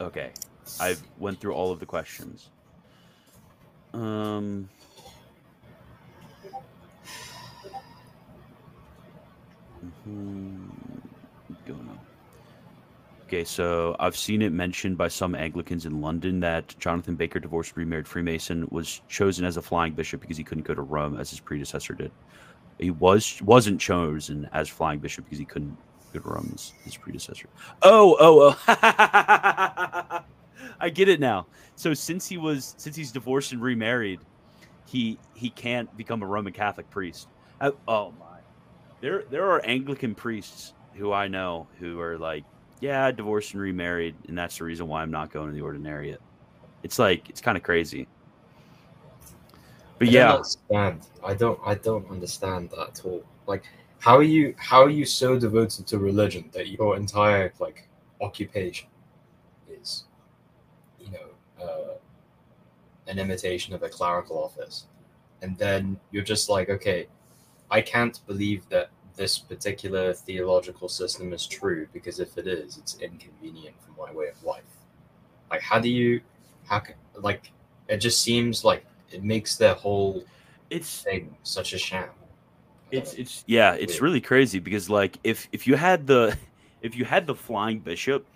[0.00, 0.30] Okay.
[0.80, 2.50] I went through all of the questions.
[3.94, 4.68] Um
[9.84, 10.70] mhm,
[11.70, 12.00] on.
[13.24, 17.76] Okay, so I've seen it mentioned by some Anglicans in London that Jonathan Baker, divorced
[17.76, 21.30] remarried Freemason, was chosen as a flying bishop because he couldn't go to Rome as
[21.30, 22.12] his predecessor did.
[22.78, 25.76] He was wasn't chosen as flying bishop because he couldn't
[26.12, 27.48] go to Rome his predecessor.
[27.82, 28.58] Oh, oh, oh!
[30.80, 31.46] I get it now.
[31.76, 34.20] So since he was since he's divorced and remarried,
[34.86, 37.28] he he can't become a Roman Catholic priest.
[37.60, 38.38] Uh, oh my!
[39.00, 42.44] There there are Anglican priests who I know who are like,
[42.80, 46.18] yeah, divorced and remarried, and that's the reason why I'm not going to the ordinariate.
[46.82, 48.08] It's like it's kind of crazy.
[49.98, 51.02] But I yeah, don't.
[51.24, 51.58] I don't.
[51.64, 53.22] I don't understand that at all.
[53.46, 53.64] Like,
[53.98, 54.54] how are you?
[54.58, 57.88] How are you so devoted to religion that your entire like
[58.20, 58.88] occupation
[59.68, 60.04] is,
[61.00, 61.94] you know, uh,
[63.08, 64.86] an imitation of a clerical office,
[65.42, 67.06] and then you're just like, okay,
[67.70, 72.98] I can't believe that this particular theological system is true because if it is, it's
[73.00, 74.62] inconvenient for my way of life.
[75.50, 76.20] Like, how do you?
[76.66, 77.50] How can like?
[77.88, 80.24] It just seems like it makes their whole
[80.70, 82.10] it's thing such a sham.
[82.90, 84.02] It's it's yeah, it's Weird.
[84.02, 86.36] really crazy because like if if you had the
[86.80, 88.26] if you had the flying bishop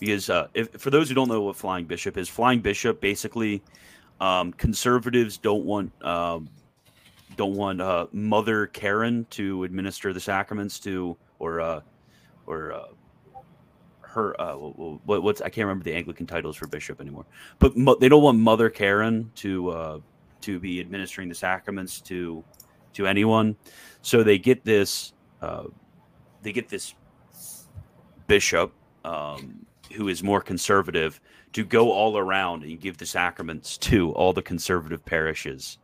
[0.00, 3.62] because uh if for those who don't know what flying bishop is, flying bishop basically
[4.20, 6.48] um conservatives don't want um
[7.36, 11.80] don't want uh mother Karen to administer the sacraments to or uh
[12.46, 12.86] or uh
[14.02, 17.26] her uh what what's I can't remember the Anglican titles for bishop anymore.
[17.58, 19.98] But mo- they don't want mother Karen to uh
[20.42, 22.44] to be administering the sacraments to
[22.94, 23.56] to anyone.
[24.02, 25.64] So they get this uh,
[26.42, 26.94] they get this
[28.26, 28.72] bishop
[29.04, 31.20] um, who is more conservative
[31.52, 35.78] to go all around and give the sacraments to all the conservative parishes.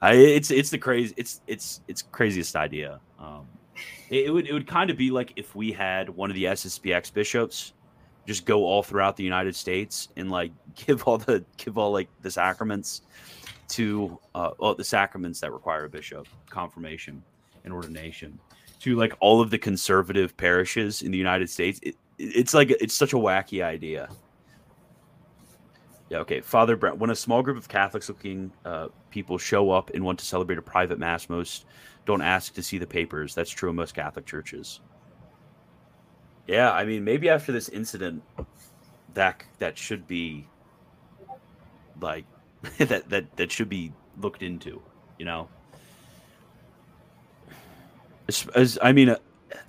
[0.00, 3.00] I, it's it's the crazy it's it's it's craziest idea.
[3.18, 3.46] Um,
[4.10, 6.44] it, it would it would kind of be like if we had one of the
[6.44, 7.72] SSPX bishops
[8.26, 12.08] just go all throughout the United States and like give all the give all like
[12.22, 13.02] the sacraments
[13.72, 17.22] to uh, well the sacraments that require a bishop confirmation
[17.64, 18.38] and ordination
[18.80, 21.80] to like all of the conservative parishes in the United States.
[21.82, 24.08] It, it's like it's such a wacky idea.
[26.10, 26.40] Yeah, okay.
[26.42, 30.18] Father Brent, when a small group of Catholics looking uh, people show up and want
[30.18, 31.64] to celebrate a private mass, most
[32.04, 33.34] don't ask to see the papers.
[33.34, 34.80] That's true in most Catholic churches.
[36.46, 38.22] Yeah, I mean, maybe after this incident,
[39.14, 40.46] that that should be
[42.00, 42.26] like
[42.78, 44.82] that that that should be looked into.
[45.18, 45.48] You know,
[48.28, 49.18] as, as I mean, uh,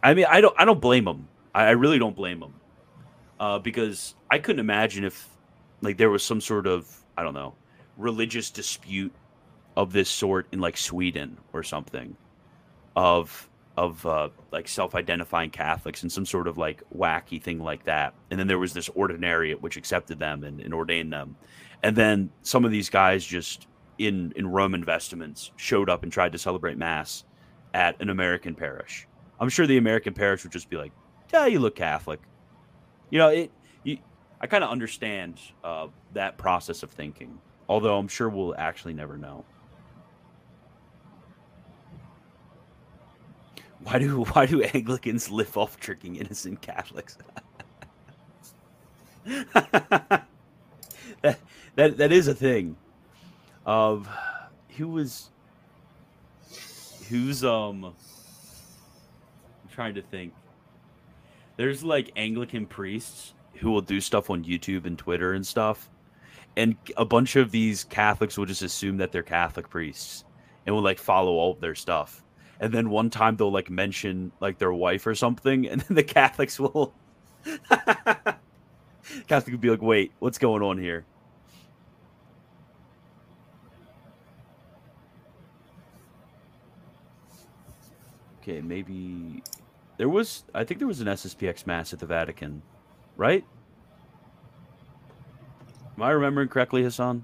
[0.02, 1.28] I mean, I don't I don't blame him.
[1.54, 2.54] I, I really don't blame him,
[3.40, 5.28] uh, because I couldn't imagine if
[5.82, 7.56] like there was some sort of I don't know
[7.98, 9.14] religious dispute
[9.76, 12.16] of this sort in like Sweden or something
[12.96, 18.14] of of uh, like self-identifying Catholics and some sort of like wacky thing like that.
[18.30, 21.36] And then there was this ordinariate which accepted them and, and ordained them.
[21.82, 26.32] And then some of these guys just in in Roman vestments showed up and tried
[26.32, 27.24] to celebrate mass
[27.74, 29.08] at an American parish.
[29.40, 30.92] I'm sure the American parish would just be like,
[31.32, 32.20] "Yeah, you look Catholic."
[33.10, 33.52] You know, it.
[33.84, 33.98] You,
[34.40, 39.18] I kind of understand uh, that process of thinking, although I'm sure we'll actually never
[39.18, 39.46] know.
[43.84, 47.17] Why do why do Anglicans live off tricking innocent Catholics?
[49.54, 50.28] that,
[51.22, 52.76] that that is a thing.
[53.65, 54.10] Of
[54.78, 55.30] who was
[57.10, 57.93] who's um I'm
[59.72, 60.34] trying to think.
[61.56, 65.89] There's like Anglican priests who will do stuff on YouTube and Twitter and stuff.
[66.56, 70.26] And a bunch of these Catholics will just assume that they're Catholic priests
[70.65, 72.24] and will like follow all of their stuff
[72.60, 76.04] and then one time they'll like mention like their wife or something, and then the
[76.04, 76.94] Catholics will
[79.28, 81.06] Catholic would be like, "Wait, what's going on here?"
[88.42, 89.42] Okay, maybe
[89.98, 90.44] there was.
[90.54, 92.62] I think there was an SSPX mass at the Vatican,
[93.16, 93.46] right?
[95.96, 97.24] Am I remembering correctly, Hasan?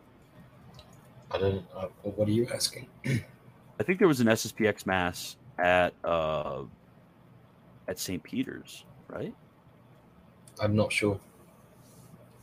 [1.32, 1.65] I don't.
[1.76, 2.88] Uh, what are you asking?
[3.80, 6.63] I think there was an SSPX mass at uh,
[7.88, 8.22] at St.
[8.22, 9.34] Peter's, right?
[10.62, 11.20] I'm not sure.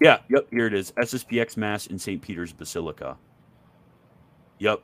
[0.01, 0.93] Yeah, yep, here it is.
[0.93, 2.21] SSPX mass in St.
[2.21, 3.17] Peter's Basilica.
[4.59, 4.83] Yep.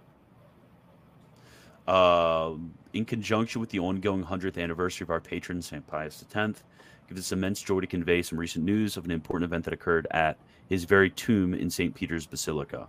[1.86, 2.54] Uh,
[2.92, 5.86] in conjunction with the ongoing 100th anniversary of our patron, St.
[5.86, 6.62] Pius X,
[7.08, 10.06] gives us immense joy to convey some recent news of an important event that occurred
[10.12, 10.38] at
[10.68, 11.94] his very tomb in St.
[11.94, 12.88] Peter's Basilica.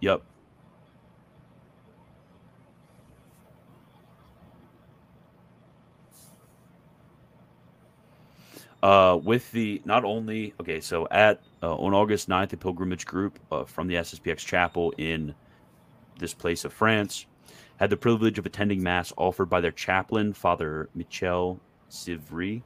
[0.00, 0.22] Yep.
[8.82, 13.38] Uh, with the not only okay, so at uh, on August 9th, a pilgrimage group
[13.50, 15.34] uh, from the SSPX chapel in
[16.18, 17.26] this place of France
[17.76, 21.58] had the privilege of attending mass offered by their chaplain, Father Michel
[21.90, 22.62] Sivry,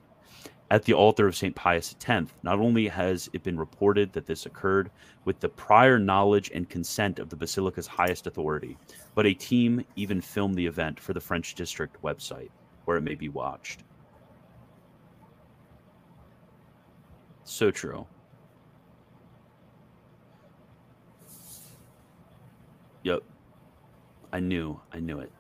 [0.71, 1.55] at the altar of St.
[1.55, 2.33] Pius X.
[2.43, 4.91] Not only has it been reported that this occurred
[5.25, 8.77] with the prior knowledge and consent of the basilica's highest authority,
[9.15, 12.51] but a team even filmed the event for the French district website,
[12.85, 13.85] where it may be watched.
[17.47, 18.05] So true.
[23.05, 23.23] Yep.
[24.33, 24.81] I knew.
[24.93, 25.33] I knew it.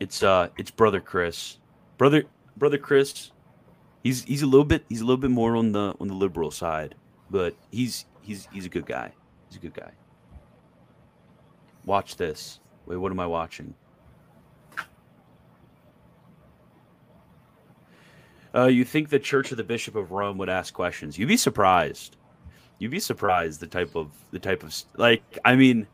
[0.00, 1.58] It's uh it's brother Chris.
[1.98, 2.24] Brother
[2.56, 3.32] brother Chris.
[4.02, 6.50] He's he's a little bit he's a little bit more on the on the liberal
[6.50, 6.94] side,
[7.30, 9.12] but he's he's he's a good guy.
[9.48, 9.92] He's a good guy.
[11.84, 12.60] Watch this.
[12.86, 13.74] Wait, what am I watching?
[18.56, 21.18] Uh, you think the Church of the Bishop of Rome would ask questions?
[21.18, 22.16] You'd be surprised.
[22.78, 25.22] You'd be surprised the type of the type of like.
[25.44, 25.86] I mean,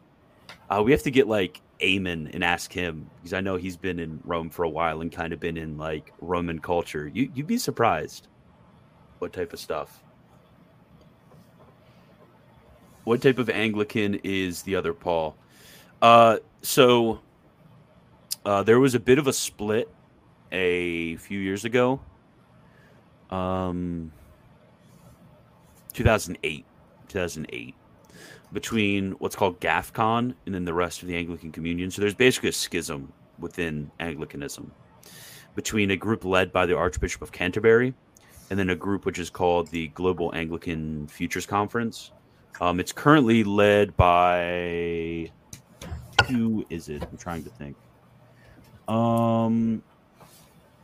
[0.70, 3.98] uh, we have to get like Amen and ask him because I know he's been
[3.98, 7.10] in Rome for a while and kind of been in like Roman culture.
[7.12, 8.28] You you'd be surprised
[9.18, 10.00] what type of stuff.
[13.04, 15.36] What type of Anglican is the other Paul?
[16.00, 17.20] Uh, so
[18.44, 19.88] uh, there was a bit of a split
[20.52, 22.00] a few years ago
[23.32, 24.12] um,
[25.94, 26.64] 2008,
[27.08, 27.74] 2008,
[28.52, 31.90] between what's called GAFCON and then the rest of the Anglican Communion.
[31.90, 34.72] So there's basically a schism within Anglicanism.
[35.54, 37.94] between a group led by the Archbishop of Canterbury
[38.50, 42.12] and then a group which is called the Global Anglican Futures Conference.
[42.60, 45.30] Um, it's currently led by
[46.28, 47.02] who is it?
[47.02, 47.76] I'm trying to think.
[48.88, 49.82] Um,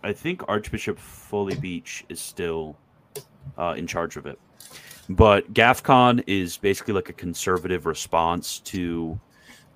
[0.02, 2.76] I think Archbishop Foley Beach is still
[3.56, 4.38] uh, in charge of it.
[5.08, 9.18] But GAFCON is basically like a conservative response to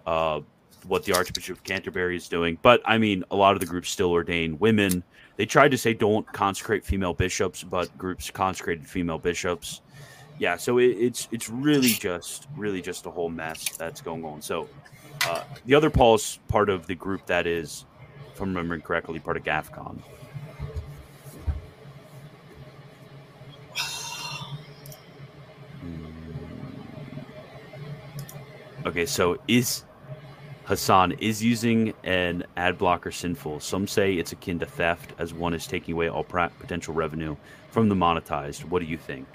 [0.06, 0.40] uh,
[0.86, 2.58] what the Archbishop of Canterbury is doing.
[2.60, 5.02] But I mean, a lot of the groups still ordain women.
[5.36, 9.80] They tried to say don't consecrate female bishops, but groups consecrated female bishops.
[10.38, 14.42] Yeah, so it, it's it's really just really just a whole mess that's going on.
[14.42, 14.68] So
[15.26, 17.86] uh, the other Paul's part of the group that is,
[18.42, 20.02] I'm remembering correctly, part of GAFCON.
[28.84, 29.84] Okay, so is
[30.66, 33.60] Hasan is using an ad blocker sinful?
[33.60, 37.36] Some say it's akin to theft, as one is taking away all potential revenue
[37.70, 38.64] from the monetized.
[38.64, 39.26] What do you think?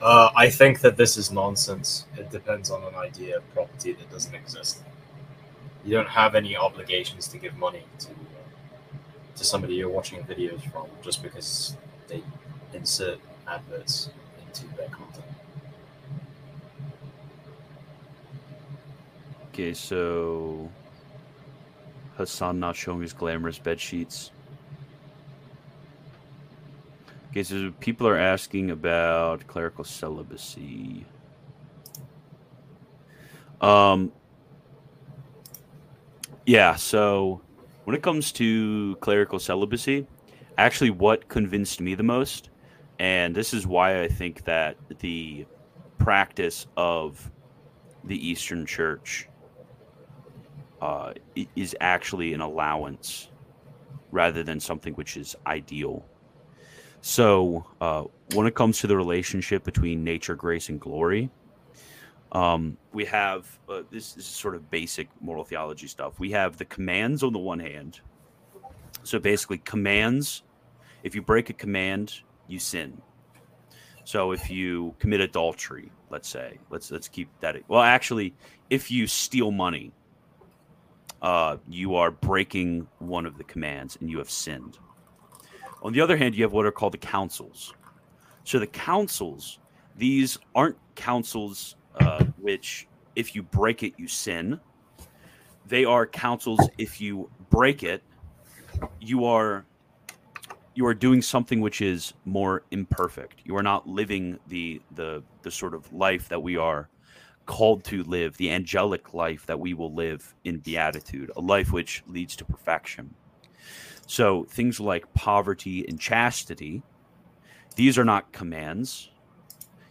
[0.00, 2.06] Uh, I think that this is nonsense.
[2.16, 4.82] It depends on an idea of property that doesn't exist.
[5.88, 8.08] You don't have any obligations to give money to
[9.36, 11.78] to somebody you're watching videos from just because
[12.08, 12.22] they
[12.74, 14.10] insert adverts
[14.44, 15.24] into their content.
[19.46, 20.68] Okay, so
[22.18, 24.30] Hasan not showing his glamorous bed sheets.
[27.30, 31.06] Okay, so people are asking about clerical celibacy.
[33.62, 34.12] Um,
[36.48, 37.42] yeah, so
[37.84, 40.06] when it comes to clerical celibacy,
[40.56, 42.48] actually, what convinced me the most,
[42.98, 45.44] and this is why I think that the
[45.98, 47.30] practice of
[48.04, 49.28] the Eastern Church
[50.80, 51.12] uh,
[51.54, 53.28] is actually an allowance
[54.10, 56.02] rather than something which is ideal.
[57.02, 61.28] So, uh, when it comes to the relationship between nature, grace, and glory,
[62.32, 66.18] um, we have uh, this, this is sort of basic moral theology stuff.
[66.18, 68.00] We have the commands on the one hand.
[69.02, 70.42] So, basically, commands,
[71.02, 73.00] if you break a command, you sin.
[74.04, 77.56] So, if you commit adultery, let's say, let's let's keep that.
[77.68, 78.34] Well, actually,
[78.68, 79.92] if you steal money,
[81.22, 84.78] uh, you are breaking one of the commands and you have sinned.
[85.82, 87.72] On the other hand, you have what are called the counsels.
[88.44, 89.58] So the counsels,
[89.96, 92.86] these aren't counsels uh, which,
[93.16, 94.60] if you break it, you sin.
[95.66, 98.02] They are counsels if you break it,
[99.00, 99.64] you are
[100.74, 103.40] you are doing something which is more imperfect.
[103.44, 106.88] You are not living the the the sort of life that we are
[107.46, 112.04] called to live, the angelic life that we will live in beatitude, a life which
[112.06, 113.12] leads to perfection.
[114.06, 116.82] So things like poverty and chastity,
[117.74, 119.10] these are not commands.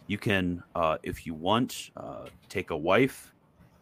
[0.08, 3.32] You can, uh, if you want, uh, take a wife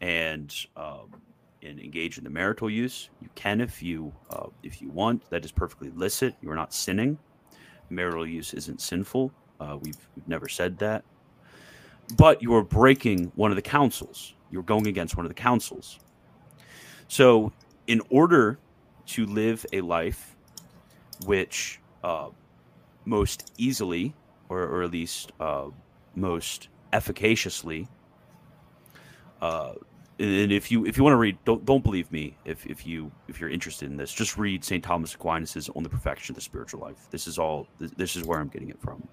[0.01, 1.15] and um,
[1.63, 3.09] and engage in the marital use.
[3.23, 5.29] You can if you uh, if you want.
[5.31, 6.35] That is perfectly licit.
[6.43, 7.19] You are not sinning.
[7.89, 9.33] Marital use isn't sinful.
[9.59, 11.03] Uh, we've, we've never said that
[12.17, 14.35] but you are breaking one of the counsels.
[14.51, 15.99] You're going against one of the counsels.
[17.09, 17.53] So,
[17.87, 18.59] in order
[19.07, 20.37] to live a life
[21.25, 22.29] which uh,
[23.05, 24.15] most easily,
[24.49, 25.67] or, or at least uh,
[26.17, 27.89] most efficaciously,
[29.41, 29.75] uh,
[30.19, 32.37] and if you if you want to read, don't don't believe me.
[32.45, 35.91] If if you if you're interested in this, just read Saint Thomas Aquinas's On the
[35.91, 37.09] Perfection of the Spiritual Life.
[37.11, 37.69] This is all.
[37.79, 39.07] This, is where I'm getting it from.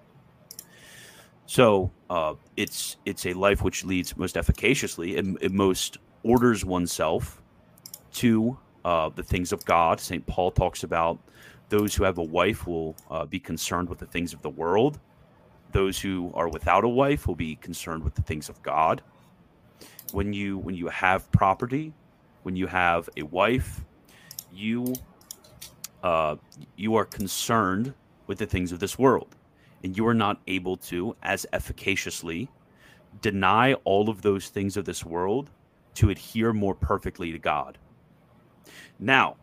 [1.46, 7.42] So uh, it's it's a life which leads most efficaciously and, and most orders oneself
[8.14, 10.00] to uh, the things of God.
[10.00, 11.18] Saint Paul talks about
[11.68, 14.98] those who have a wife will uh, be concerned with the things of the world.
[15.74, 19.02] Those who are without a wife will be concerned with the things of God.
[20.12, 21.92] When you when you have property,
[22.44, 23.84] when you have a wife,
[24.52, 24.94] you
[26.04, 26.36] uh,
[26.76, 27.92] you are concerned
[28.28, 29.34] with the things of this world
[29.82, 32.48] and you are not able to, as efficaciously,
[33.20, 35.50] deny all of those things of this world
[35.94, 37.78] to adhere more perfectly to God.
[38.98, 39.36] Now,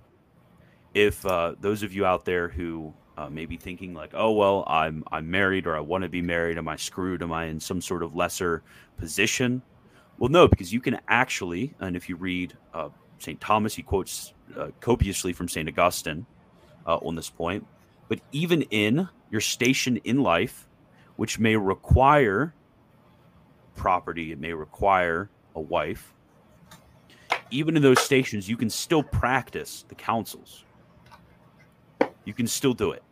[0.94, 4.64] if uh, those of you out there who uh, may be thinking like, "Oh well,
[4.68, 6.58] I'm I'm married or I want to be married.
[6.58, 7.22] Am I screwed?
[7.22, 8.64] Am I in some sort of lesser
[8.98, 9.62] position?"
[10.18, 14.34] Well, no, because you can actually, and if you read uh, Saint Thomas, he quotes
[14.56, 16.26] uh, copiously from Saint Augustine
[16.86, 17.66] uh, on this point.
[18.08, 20.68] But even in your station in life,
[21.16, 22.54] which may require
[23.76, 26.14] property, it may require a wife.
[27.50, 30.66] Even in those stations, you can still practice the counsels.
[32.26, 33.04] You can still do it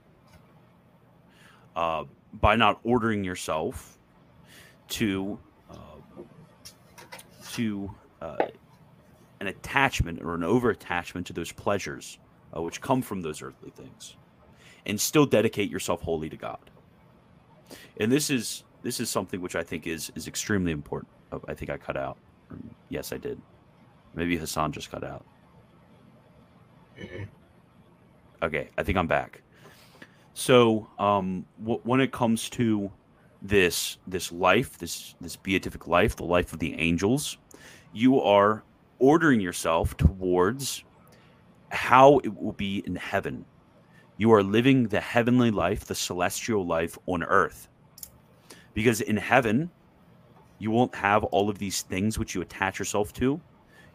[1.76, 2.04] uh,
[2.34, 3.98] by not ordering yourself
[4.90, 5.40] to
[5.70, 6.22] uh,
[7.54, 7.92] to
[8.22, 8.38] uh,
[9.40, 12.20] an attachment or an over attachment to those pleasures
[12.56, 14.16] uh, which come from those earthly things,
[14.86, 16.60] and still dedicate yourself wholly to God.
[17.98, 21.12] And this is this is something which I think is is extremely important.
[21.32, 22.18] Oh, I think I cut out.
[22.90, 23.40] Yes, I did.
[24.16, 25.26] Maybe Hasan just cut out.
[27.00, 27.24] Mm-hmm.
[28.42, 29.42] Okay, I think I'm back.
[30.34, 32.92] So, um, w- when it comes to
[33.42, 37.38] this this life, this this beatific life, the life of the angels,
[37.94, 38.64] you are
[39.00, 40.84] ordering yourself towards
[41.70, 43.46] how it will be in heaven.
[44.18, 47.68] You are living the heavenly life, the celestial life on earth.
[48.74, 49.70] Because in heaven,
[50.58, 53.40] you won't have all of these things which you attach yourself to.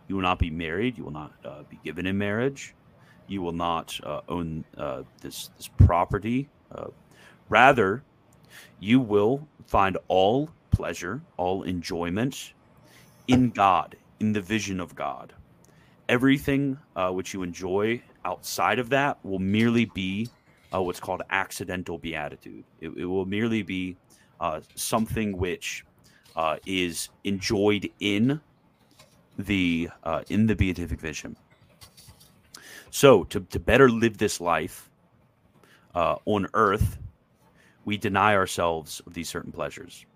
[0.09, 0.97] You will not be married.
[0.99, 2.75] You will not uh, be given in marriage.
[3.27, 6.49] You will not uh, own uh, this, this property.
[6.75, 6.89] Uh,
[7.49, 8.03] rather,
[8.81, 12.53] you will find all pleasure, all enjoyment
[13.29, 15.33] in God, in the vision of God.
[16.09, 20.29] Everything uh, which you enjoy outside of that will merely be
[20.75, 22.65] uh, what's called accidental beatitude.
[22.81, 23.97] It, it will merely be
[24.41, 25.85] uh, something which
[26.67, 28.41] is enjoyed in
[29.39, 29.89] the
[30.29, 31.37] in the beatific vision.
[32.95, 34.89] So to, to better live this life
[35.97, 36.97] uh, on earth,
[37.85, 40.07] we deny ourselves of these certain pleasures.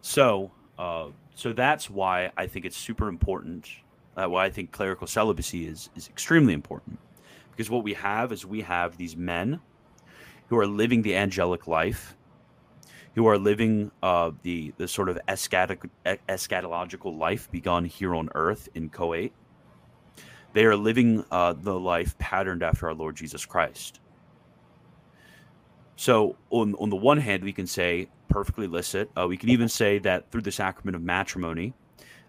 [0.00, 3.68] So, uh, so that's why I think it's super important.
[4.16, 6.98] Uh, why I think clerical celibacy is is extremely important,
[7.52, 9.60] because what we have is we have these men
[10.48, 12.16] who are living the angelic life,
[13.14, 15.88] who are living uh, the the sort of eschatic,
[16.28, 19.32] eschatological life begun here on earth inchoate.
[20.54, 24.00] They are living uh, the life patterned after our Lord Jesus Christ.
[25.96, 29.10] So, on on the one hand, we can say perfectly licit.
[29.16, 31.74] Uh, we can even say that through the sacrament of matrimony,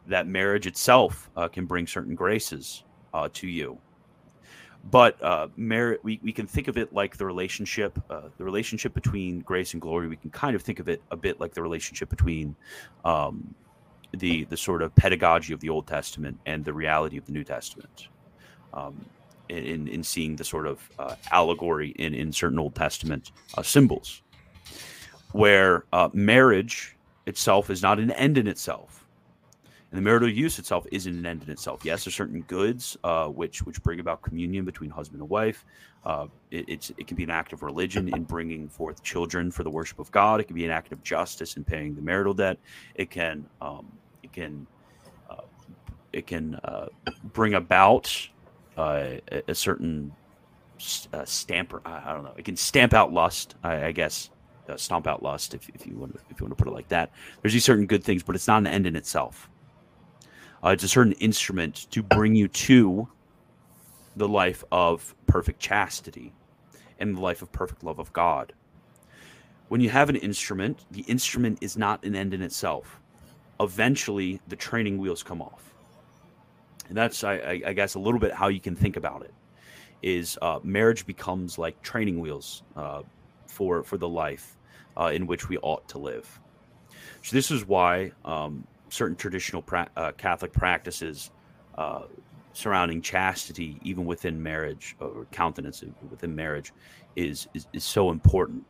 [0.08, 3.78] that marriage itself uh, can bring certain graces uh, to you
[4.84, 8.94] but uh, merit we, we can think of it like the relationship uh, the relationship
[8.94, 10.08] between grace and glory.
[10.08, 12.56] We can kind of think of it a bit like the relationship between
[13.06, 13.54] um,
[14.12, 17.44] the the sort of pedagogy of the old testament and the reality of the new
[17.44, 18.08] testament
[18.74, 19.06] um,
[19.50, 24.22] in, in seeing the sort of uh, allegory in, in certain old testament uh, symbols
[25.32, 29.03] where uh, marriage itself is not an end in itself
[29.94, 31.86] and the marital use itself isn't an end in itself.
[31.86, 35.66] Yes, there's certain goods uh, which which bring about communion between husband and wife.
[36.04, 39.64] Uh, it, it's it can be an act of religion in bringing forth children for
[39.64, 40.40] the worship of God.
[40.40, 42.58] It can be an act of justice in paying the marital debt.
[42.96, 43.86] It can um,
[44.24, 44.66] it can
[45.30, 45.44] uh,
[46.12, 46.88] it can uh,
[47.26, 48.12] bring about
[48.76, 50.12] uh, a, a, certain
[51.14, 51.84] uh, stamper.
[51.86, 52.34] I, I, don't know.
[52.36, 53.58] It can stamp out lust.
[53.64, 54.32] I, I guess.
[54.78, 56.88] stomp out lust, if, if you want to, if you want to put it like
[56.88, 57.12] that.
[57.44, 59.52] There's these certain good things, but it's not an end in itself.
[60.64, 63.08] Uh, it's a certain instrument to bring you to
[64.16, 66.32] the life of perfect chastity
[67.00, 68.54] and the life of perfect love of God.
[69.68, 73.02] When you have an instrument, the instrument is not an end in itself.
[73.60, 75.74] Eventually, the training wheels come off.
[76.88, 79.34] And that's, I, I guess, a little bit how you can think about it.
[80.02, 83.04] Is uh, marriage becomes like training wheels uh,
[83.48, 84.58] for for the life
[84.98, 86.42] uh, in which we ought to live.
[87.22, 91.32] So this is why um, certain traditional pra- uh, Catholic practices
[91.78, 92.04] uh,
[92.54, 96.72] surrounding chastity, even within marriage or continence within marriage,
[97.16, 98.64] is is, is so important.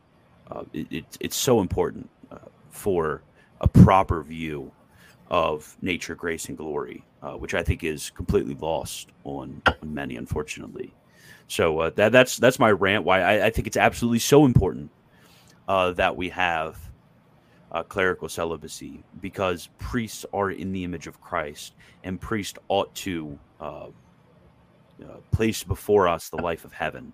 [0.50, 2.38] Uh, it, it, it's so important uh,
[2.70, 3.22] for
[3.60, 4.72] a proper view
[5.30, 10.92] of nature, grace, and glory, uh, which I think is completely lost on, many, unfortunately.
[11.48, 13.04] So uh, that that's that's my rant.
[13.04, 14.90] Why I, I think it's absolutely so important
[15.66, 16.78] that we have
[17.74, 23.38] uh, clerical celibacy because priests are in the image of Christ, and priests ought to
[23.60, 23.88] uh, uh,
[25.32, 27.12] place before us the life of heaven.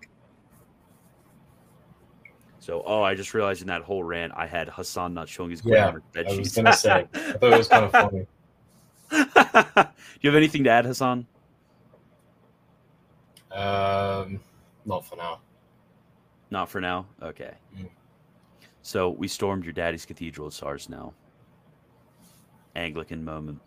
[2.59, 5.63] So, oh, I just realized in that whole rant, I had Hasan not showing his
[5.65, 5.93] yeah.
[6.13, 8.27] Bed I was gonna say, I thought it was kind of funny.
[9.11, 9.89] Do
[10.21, 11.27] you have anything to add, Hasan?
[13.51, 14.41] Um,
[14.85, 15.41] not for now.
[16.51, 17.07] Not for now.
[17.23, 17.55] Okay.
[17.75, 17.89] Mm.
[18.83, 20.49] So we stormed your daddy's cathedral.
[20.49, 21.13] It's ours now.
[22.75, 23.61] Anglican moment.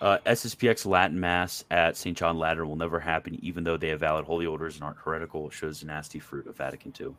[0.00, 2.16] Uh, SSPX Latin Mass at St.
[2.16, 5.46] John Lateran will never happen, even though they have valid holy orders and aren't heretical.
[5.46, 7.14] It shows the nasty fruit of Vatican II.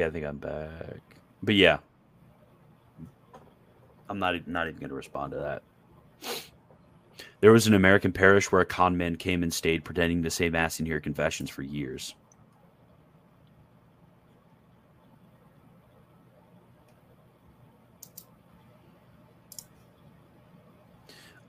[0.00, 1.02] Okay, I think I'm back.
[1.42, 1.78] But yeah,
[4.08, 5.62] I'm not not even going to respond to that.
[7.42, 10.48] There was an American parish where a con man came and stayed, pretending to say
[10.48, 12.14] mass and hear confessions for years.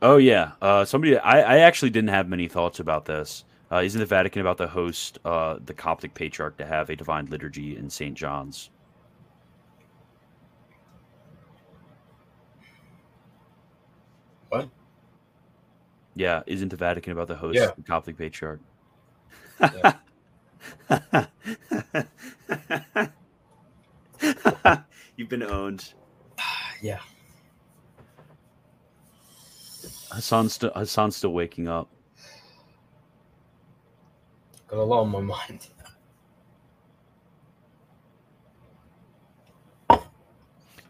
[0.01, 1.17] Oh yeah, uh, somebody.
[1.17, 3.45] I, I actually didn't have many thoughts about this.
[3.71, 7.25] Uh, isn't the Vatican about to host uh, the Coptic Patriarch to have a divine
[7.27, 8.15] liturgy in St.
[8.15, 8.69] John's?
[14.49, 14.69] What?
[16.15, 17.71] Yeah, isn't the Vatican about to host Yeah.
[17.75, 18.59] the Coptic Patriarch?
[19.61, 19.93] Yeah.
[25.15, 25.93] You've been owned.
[26.81, 26.99] yeah.
[30.11, 31.89] Hasan's, st- Hasan's still waking up.
[34.71, 35.67] Got a lot on my mind.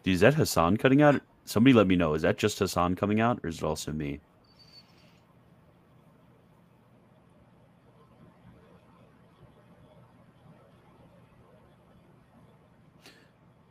[0.04, 1.20] Is that Hasan cutting out?
[1.46, 2.14] Somebody let me know.
[2.14, 4.20] Is that just Hasan coming out, or is it also me?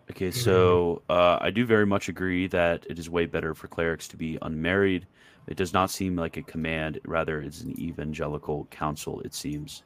[0.10, 4.10] Okay, so uh, I do very much agree that it is way better for clerics
[4.10, 5.08] to be unmarried.
[5.48, 9.22] It does not seem like a command; rather, it's an evangelical counsel.
[9.22, 9.84] It seems.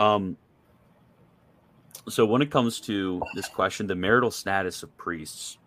[0.00, 0.36] Um,
[2.08, 5.58] so when it comes to this question, the marital status of priests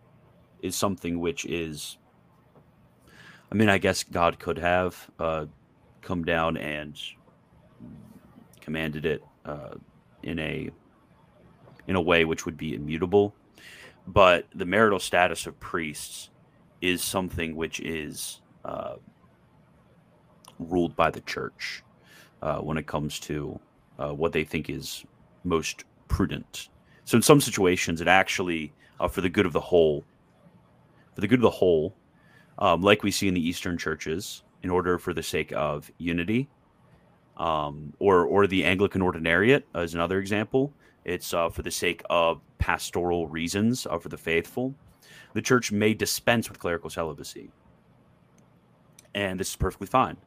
[0.62, 1.98] is something which is
[3.54, 5.46] I mean, I guess God could have uh,
[6.02, 7.00] come down and
[8.62, 9.76] commanded it uh,
[10.24, 10.72] in a
[11.88, 13.36] in a way which would be immutable,
[14.08, 16.32] but the marital status of priests
[16.82, 18.96] is something which is uh,
[20.58, 21.84] ruled by the church
[22.42, 23.60] uh, when it comes to
[24.00, 25.06] uh, what they think is
[25.44, 26.70] most prudent.
[27.06, 30.04] So in some situations, it actually, uh, for the good of the whole,
[31.14, 31.96] for the good of the whole,
[32.60, 36.48] um, like we see in the Eastern churches, in order for the sake of unity,
[37.38, 40.72] um, or or the Anglican Ordinariate as another example.
[41.04, 44.74] It's uh, for the sake of pastoral reasons uh, for the faithful.
[45.34, 47.52] The church may dispense with clerical celibacy,
[49.14, 50.18] and this is perfectly fine.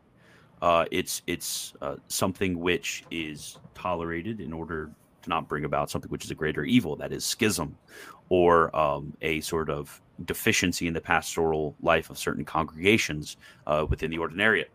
[0.62, 4.90] Uh, it's it's uh, something which is tolerated in order
[5.22, 7.76] to not bring about something which is a greater evil, that is schism,
[8.28, 13.36] or um, a sort of deficiency in the pastoral life of certain congregations
[13.66, 14.68] uh, within the ordinariate.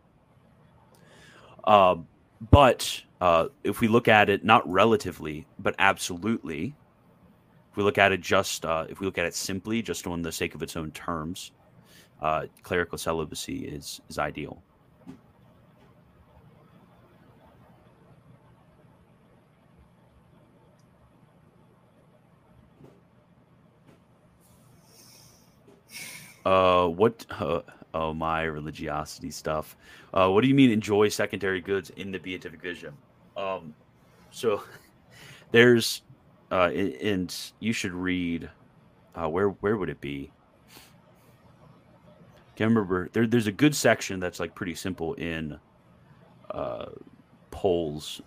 [1.64, 2.08] Um,
[2.52, 6.76] but uh, if we look at it not relatively, but absolutely,
[7.72, 10.22] if we look at it just, uh, if we look at it simply, just on
[10.22, 11.52] the sake of its own terms,
[12.22, 14.62] uh, clerical celibacy is is ideal.
[26.46, 27.26] Uh, what?
[27.30, 27.62] Uh,
[27.94, 29.76] oh, my religiosity stuff.
[30.14, 32.94] Uh, what do you mean enjoy secondary goods in the beatific vision?
[33.38, 33.74] Um,
[34.32, 34.64] so
[35.52, 36.02] there's,
[36.52, 38.50] uh, and you should read.
[39.14, 40.32] Uh, where where would it be?
[42.56, 43.10] Can't remember.
[43.12, 45.60] There, there's a good section that's like pretty simple in
[46.52, 46.86] uh,
[47.50, 48.22] polls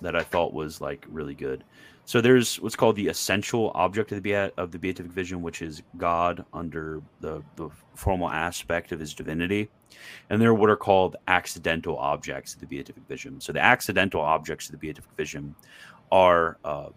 [0.00, 1.64] that I thought was like really good.
[2.10, 5.62] So there's what's called the essential object of the beat of the beatific vision, which
[5.62, 9.70] is God under the the formal aspect of His divinity,
[10.28, 13.40] and there are what are called accidental objects of the beatific vision.
[13.40, 15.54] So the accidental objects of the beatific vision
[16.10, 16.88] are uh,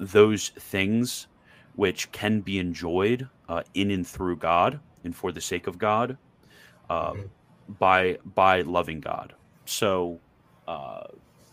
[0.00, 1.28] those things
[1.76, 6.18] which can be enjoyed uh, in and through God and for the sake of God
[6.90, 7.28] uh, Mhm.
[7.78, 9.34] by by loving God.
[9.66, 10.18] So.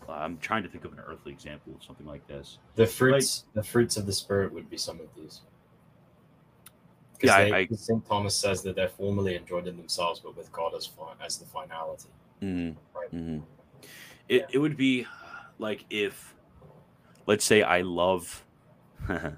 [0.08, 2.58] I'm trying to think of an earthly example of something like this.
[2.74, 5.42] The fruits, the fruits of the spirit would be some of these.
[7.14, 8.06] Because Yeah, I- they- I- 'cause St.
[8.06, 11.46] Thomas says that they're formally enjoyed in themselves, but with God as fi- as the
[11.46, 12.08] finality.
[12.42, 13.10] Mhm, Right.
[13.12, 13.42] mhm.
[14.28, 15.06] It it would be
[15.58, 16.34] like if,
[17.26, 18.44] let's say, I love.
[19.08, 19.36] no,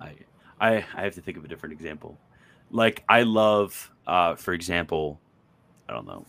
[0.00, 0.16] I,
[0.60, 2.18] I I have to think of a different example.
[2.70, 5.20] Like I love, uh, for example,
[5.88, 6.24] I don't know,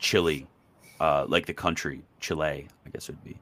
[0.00, 0.46] Chile,
[0.98, 2.66] uh, like the country Chile.
[2.86, 3.38] I guess it would be.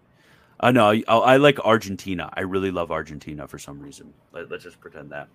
[0.61, 2.29] Uh, no, I, I like Argentina.
[2.35, 4.13] I really love Argentina for some reason.
[4.33, 5.29] Let, let's just pretend that.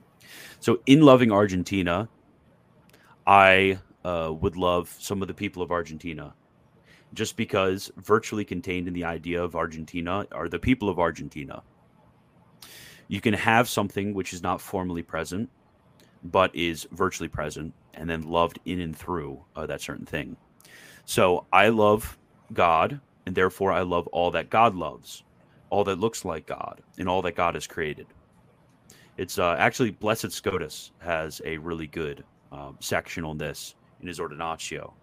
[0.59, 2.09] So, in loving Argentina,
[3.26, 6.34] I uh, would love some of the people of Argentina,
[7.13, 11.63] just because virtually contained in the idea of Argentina are the people of Argentina.
[13.07, 15.49] You can have something which is not formally present,
[16.24, 20.36] but is virtually present, and then loved in and through uh, that certain thing.
[21.05, 22.17] So I love
[22.53, 25.23] God, and therefore I love all that God loves,
[25.69, 28.07] all that looks like God, and all that God has created.
[29.17, 34.19] It's uh, actually Blessed Scotus has a really good um, section on this in his
[34.19, 34.93] Ordinatio.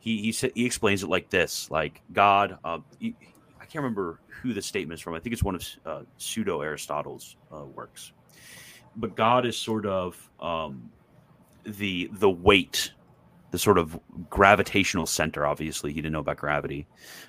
[0.00, 3.14] He he he explains it like this: like God, uh, he,
[3.60, 5.14] I can't remember who the statement is from.
[5.14, 8.12] I think it's one of uh, pseudo Aristotle's uh, works.
[8.96, 10.90] But God is sort of um,
[11.64, 12.92] the the weight,
[13.50, 15.46] the sort of gravitational center.
[15.46, 16.86] Obviously, he didn't know about gravity,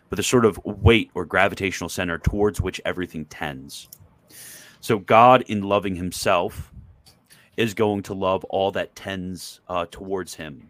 [0.10, 3.90] but the sort of weight or gravitational center towards which everything tends.
[4.82, 6.72] So God, in loving Himself,
[7.58, 10.70] is going to love all that tends uh, towards Him.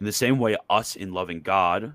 [0.00, 1.94] In the same way, us in loving God,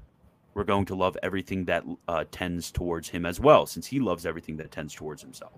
[0.53, 4.25] we're going to love everything that uh, tends towards Him as well, since He loves
[4.25, 5.53] everything that tends towards Himself.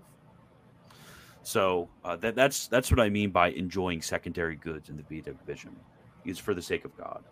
[1.42, 5.40] So uh, that, that's that's what I mean by enjoying secondary goods in the beatific
[5.46, 5.76] vision.
[6.26, 7.24] It's for the sake of God.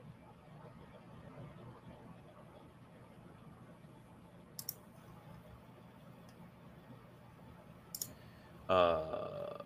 [8.69, 9.59] Uh,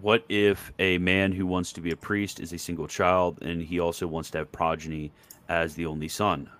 [0.00, 3.62] what if a man who wants to be a priest is a single child and
[3.62, 5.12] he also wants to have progeny
[5.48, 6.50] as the only son?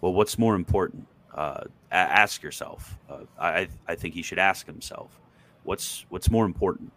[0.00, 1.06] Well, what's more important?
[1.34, 2.98] Uh, ask yourself.
[3.10, 5.20] Uh, I I think he should ask himself,
[5.64, 6.92] what's what's more important?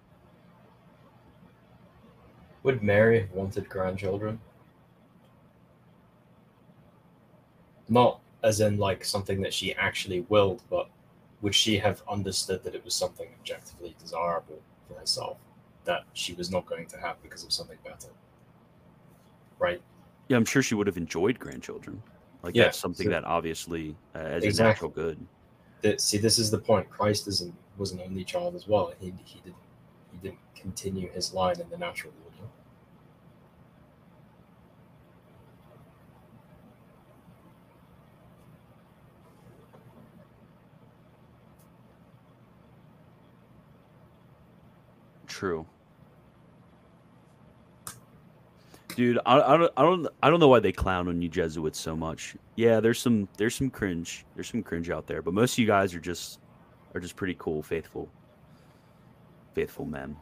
[2.63, 4.39] Would Mary have wanted grandchildren?
[7.89, 10.89] Not as in like something that she actually willed, but
[11.41, 15.37] would she have understood that it was something objectively desirable for herself
[15.85, 18.09] that she was not going to have because of something better?
[19.59, 19.81] Right?
[20.27, 22.01] Yeah, I'm sure she would have enjoyed grandchildren.
[22.43, 24.63] Like yeah, that's something so, that obviously uh, as exactly.
[24.63, 25.25] a natural good.
[25.81, 26.89] That, see, this is the point.
[26.89, 28.93] Christ isn't was an only child as well.
[28.99, 29.55] He he didn't
[30.11, 32.31] he didn't continue his line in the natural order.
[45.41, 45.65] True.
[48.95, 51.79] Dude, I, I, don't, I don't, I don't know why they clown on you Jesuits
[51.79, 52.35] so much.
[52.57, 55.65] Yeah, there's some, there's some cringe, there's some cringe out there, but most of you
[55.65, 56.37] guys are just,
[56.93, 58.07] are just pretty cool, faithful,
[59.55, 60.15] faithful men.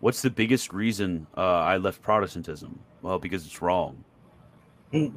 [0.00, 2.78] What's the biggest reason uh, I left Protestantism?
[3.00, 4.04] Well, because it's wrong.
[4.92, 5.08] I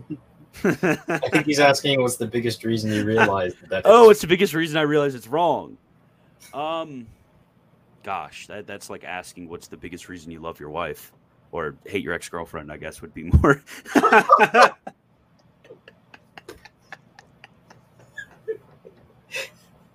[0.63, 3.81] think he's asking what's the biggest reason you realized that.
[3.83, 5.77] oh, it's the biggest reason I realized it's wrong.
[6.53, 7.07] Um,
[8.03, 11.11] gosh, that, that's like asking what's the biggest reason you love your wife
[11.51, 12.71] or hate your ex girlfriend.
[12.71, 13.61] I guess would be more.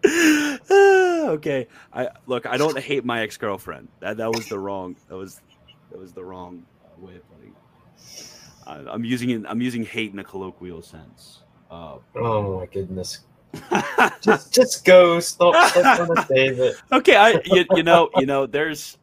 [0.04, 2.46] okay, I look.
[2.46, 3.88] I don't hate my ex girlfriend.
[4.00, 4.96] That that was the wrong.
[5.08, 5.40] That was
[5.90, 6.64] that was the wrong
[6.98, 7.50] way of putting.
[7.50, 7.54] It.
[8.66, 9.42] I'm using it.
[9.48, 11.42] I'm using hate in a colloquial sense.
[11.70, 13.20] Uh, oh my goodness
[14.20, 15.20] just just go.
[15.20, 16.76] Stop, stop save it.
[16.92, 18.98] Okay, I you, you know you know there's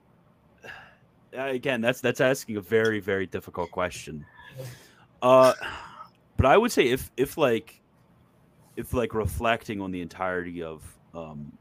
[1.33, 4.25] again that's that's asking a very very difficult question.
[5.21, 5.53] Uh,
[6.37, 7.81] but I would say if if like
[8.75, 10.83] if like reflecting on the entirety of
[11.13, 11.57] um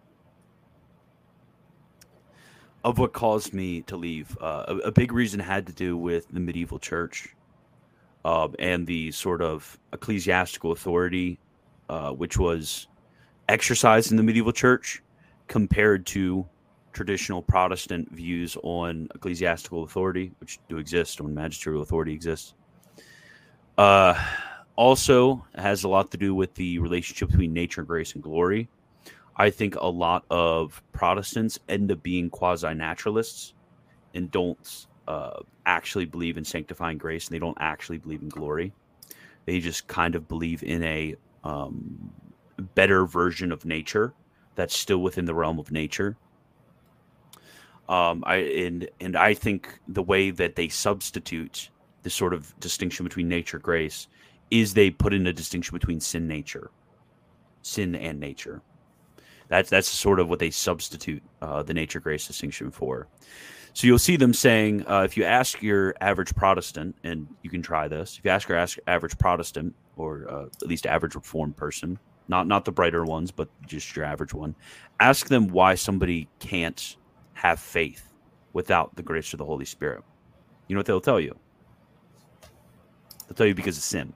[2.84, 6.28] of what caused me to leave, uh, a, a big reason had to do with
[6.28, 7.28] the medieval church.
[8.26, 11.38] Um, and the sort of ecclesiastical authority
[11.88, 12.88] uh, which was
[13.48, 15.02] exercised in the medieval church
[15.48, 16.46] compared to
[16.92, 22.54] traditional Protestant views on ecclesiastical authority, which do exist when magisterial authority exists.
[23.76, 24.14] Uh,
[24.76, 28.68] also has a lot to do with the relationship between nature, grace, and glory.
[29.36, 33.54] I think a lot of Protestants end up being quasi naturalists
[34.14, 38.72] and don't uh, actually believe in sanctifying grace and they don't actually believe in glory.
[39.44, 42.10] They just kind of believe in a um,
[42.74, 44.12] better version of nature
[44.54, 46.16] that's still within the realm of nature.
[47.88, 51.70] Um, I and and I think the way that they substitute
[52.02, 54.08] this sort of distinction between nature grace
[54.50, 56.70] is they put in a distinction between sin nature,
[57.62, 58.62] sin and nature.
[59.48, 63.06] That's that's sort of what they substitute uh, the nature grace distinction for.
[63.74, 67.60] So you'll see them saying, uh, if you ask your average Protestant, and you can
[67.60, 71.56] try this, if you ask your ask average Protestant, or uh, at least average Reformed
[71.56, 74.54] person, not not the brighter ones, but just your average one,
[75.00, 76.96] ask them why somebody can't
[77.34, 78.12] have faith
[78.52, 80.02] without the grace of the Holy Spirit.
[80.68, 81.36] You know what they'll tell you?
[83.26, 84.12] They'll tell you because of sin.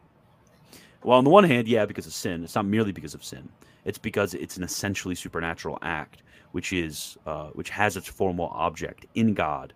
[1.03, 2.43] Well, on the one hand, yeah, because of sin.
[2.45, 3.49] It's not merely because of sin.
[3.85, 6.23] It's because it's an essentially supernatural act
[6.53, 9.73] which is uh, which has its formal object in God,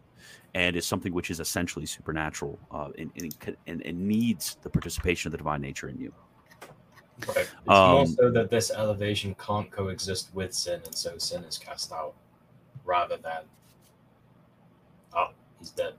[0.55, 3.11] and is something which is essentially supernatural uh, and,
[3.66, 6.12] and, and, needs the participation of the divine nature in you.
[7.26, 7.36] Right.
[7.38, 11.57] It's um, more so that this elevation can't coexist with sin, and so sin is
[11.57, 12.14] cast out,
[12.84, 13.42] rather than,
[15.14, 15.28] oh,
[15.59, 15.94] he's dead.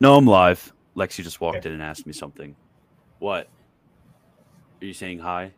[0.00, 0.72] No, I'm live.
[0.96, 1.68] Lexi just walked okay.
[1.68, 2.56] in and asked me something.
[3.18, 3.48] What?
[4.80, 5.52] Are you saying hi?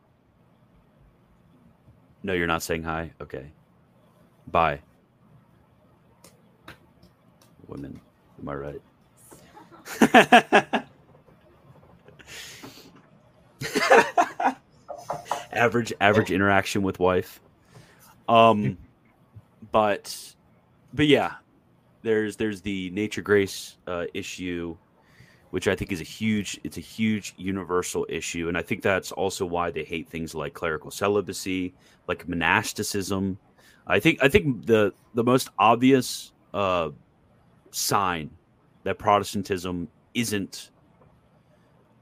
[2.24, 3.12] No, you're not saying hi.
[3.20, 3.46] Okay.
[4.48, 4.80] Bye.
[7.72, 7.98] Women,
[8.38, 8.82] am I right?
[15.54, 17.40] average average interaction with wife.
[18.28, 18.76] Um
[19.70, 20.34] but
[20.92, 21.36] but yeah,
[22.02, 24.76] there's there's the nature grace uh, issue
[25.48, 29.12] which I think is a huge it's a huge universal issue and I think that's
[29.12, 31.72] also why they hate things like clerical celibacy,
[32.06, 33.38] like monasticism.
[33.86, 36.90] I think I think the the most obvious uh,
[37.72, 38.30] sign
[38.84, 40.70] that Protestantism isn't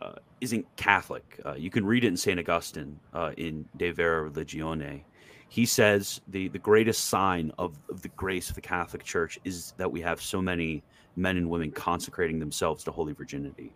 [0.03, 1.41] uh, isn't Catholic.
[1.45, 5.05] Uh, you can read it in Saint Augustine uh, in De Vera Religione.
[5.49, 9.75] He says the the greatest sign of, of the grace of the Catholic Church is
[9.79, 10.83] that we have so many
[11.17, 13.73] men and women consecrating themselves to holy virginity.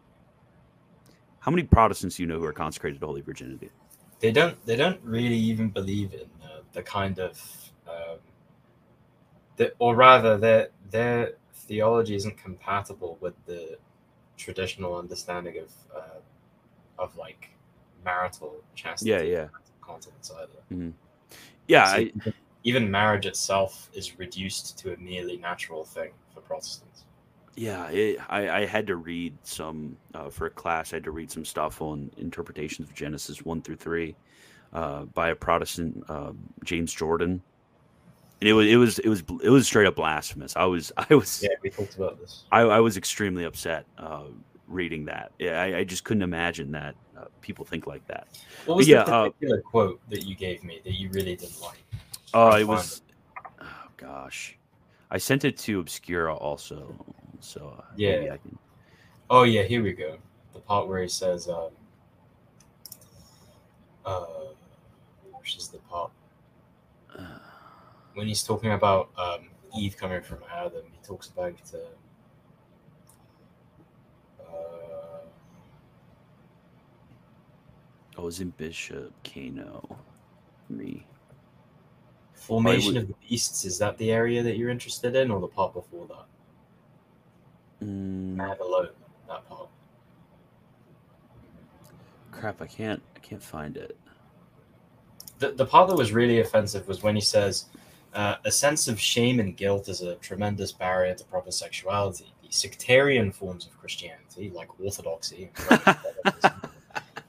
[1.41, 3.71] How many Protestants do you know who are consecrated to holy virginity?
[4.21, 4.57] They don't.
[4.65, 7.39] They don't really even believe in uh, the kind of,
[7.87, 8.19] um,
[9.57, 13.79] the, or rather, their their theology isn't compatible with the
[14.37, 16.19] traditional understanding of uh,
[16.99, 17.51] of like
[18.05, 19.11] marital chastity.
[19.11, 19.47] Yeah, yeah.
[19.81, 20.49] Continence either.
[20.73, 20.91] Mm-hmm.
[21.69, 22.13] Yeah, so I,
[22.65, 27.05] even marriage itself is reduced to a merely natural thing for Protestants.
[27.57, 30.93] Yeah, it, I, I had to read some uh, for a class.
[30.93, 34.17] I had to read some stuff on interpretations of Genesis one through three
[34.73, 36.33] uh, by a Protestant, uh,
[36.65, 37.41] James Jordan,
[38.47, 40.57] it was it was it was it was straight up blasphemous.
[40.57, 42.45] I was I was yeah we talked about this.
[42.53, 44.25] I, I was extremely upset uh,
[44.69, 45.33] reading that.
[45.39, 48.27] Yeah, I, I, just couldn't imagine that uh, people think like that.
[48.67, 51.61] What was but the yeah, particular quote that you gave me that you really didn't
[51.61, 51.83] like?
[52.33, 52.99] Oh, it was.
[52.99, 53.03] It.
[53.61, 54.57] Oh gosh,
[55.11, 56.95] I sent it to Obscura also.
[57.41, 58.59] So uh, yeah, I can...
[59.31, 60.19] Oh yeah, here we go.
[60.55, 61.71] The part where he says, um,
[64.05, 64.25] uh,
[65.39, 66.11] which is the part
[68.15, 69.49] when he's talking about um,
[69.79, 71.55] Eve coming from Adam, he talks about.
[71.73, 71.79] Uh,
[74.43, 75.19] uh,
[78.17, 79.99] I was in Bishop Kano.
[80.69, 81.07] Me.
[82.35, 83.03] Formation would...
[83.03, 86.07] of the beasts is that the area that you're interested in, or the part before
[86.07, 87.87] that?
[87.87, 88.37] Mm.
[88.37, 88.91] Mad alone,
[89.29, 89.69] that part.
[92.31, 92.63] Crap!
[92.63, 93.03] I can't.
[93.17, 93.97] I can't find it.
[95.39, 97.67] The the part that was really offensive was when he says,
[98.15, 102.33] uh, "A sense of shame and guilt is a tremendous barrier to proper sexuality.
[102.43, 105.51] The sectarian forms of Christianity, like Orthodoxy."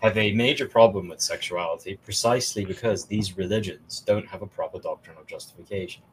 [0.01, 5.17] have a major problem with sexuality precisely because these religions don't have a proper doctrine
[5.17, 6.03] of justification.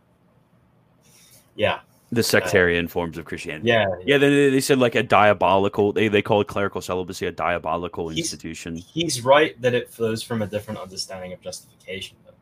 [1.55, 3.68] Yeah, the sectarian uh, forms of Christianity.
[3.68, 4.18] Yeah, yeah.
[4.18, 5.93] Then they said like a diabolical.
[5.93, 8.77] They they call clerical celibacy a diabolical he's, institution.
[8.77, 12.16] He's right that it flows from a different understanding of justification.
[12.25, 12.33] Though.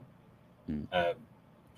[0.92, 1.14] Um,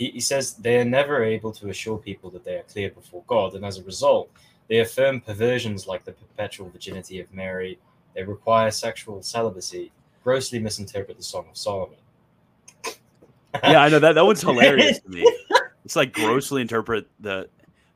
[0.03, 3.23] he, he says they are never able to assure people that they are clear before
[3.29, 4.31] God, and as a result,
[4.69, 7.79] they affirm perversions like the perpetual virginity of Mary.
[8.15, 9.93] They require sexual celibacy.
[10.25, 11.99] Grossly misinterpret the Song of Solomon.
[13.63, 15.25] yeah, I know that that one's hilarious to me.
[15.85, 17.49] It's like grossly interpret the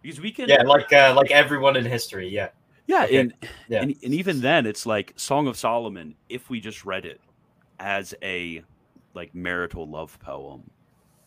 [0.02, 2.48] because we can yeah like uh, like everyone in history yeah
[2.86, 3.16] yeah okay.
[3.16, 3.34] and,
[3.68, 3.82] yeah.
[3.82, 7.20] and and even then it's like song of solomon if we just read it
[7.80, 8.62] as a
[9.14, 10.62] like marital love poem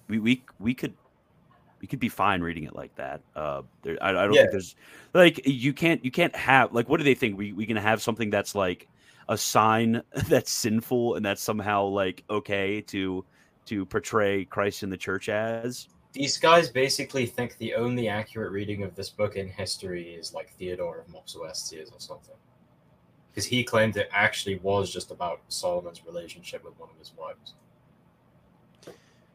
[0.10, 0.94] we we we could
[1.82, 4.42] we could be fine reading it like that uh there, I, I don't yeah.
[4.42, 4.76] think there's
[5.14, 8.02] like you can't you can't have like what do they think we we can have
[8.02, 8.88] something that's like
[9.30, 13.24] a sign that's sinful and that's somehow like okay to
[13.66, 18.84] to portray christ in the church as these guys basically think the only accurate reading
[18.84, 22.36] of this book in history is like Theodore of Mopsuestia or something.
[23.30, 27.54] Because he claimed it actually was just about Solomon's relationship with one of his wives.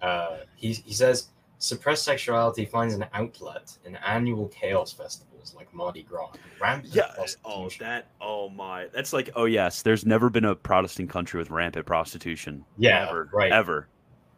[0.02, 1.28] Uh, he, he says
[1.58, 6.32] suppressed sexuality finds an outlet in annual chaos festivals like Mardi Gras.
[6.60, 7.12] Rampant yeah.
[7.44, 8.08] Oh, that.
[8.20, 8.88] Oh my.
[8.92, 9.30] That's like.
[9.34, 9.82] Oh yes.
[9.82, 12.64] There's never been a Protestant country with rampant prostitution.
[12.78, 13.08] Yeah.
[13.08, 13.30] Ever.
[13.32, 13.52] Right.
[13.52, 13.88] Ever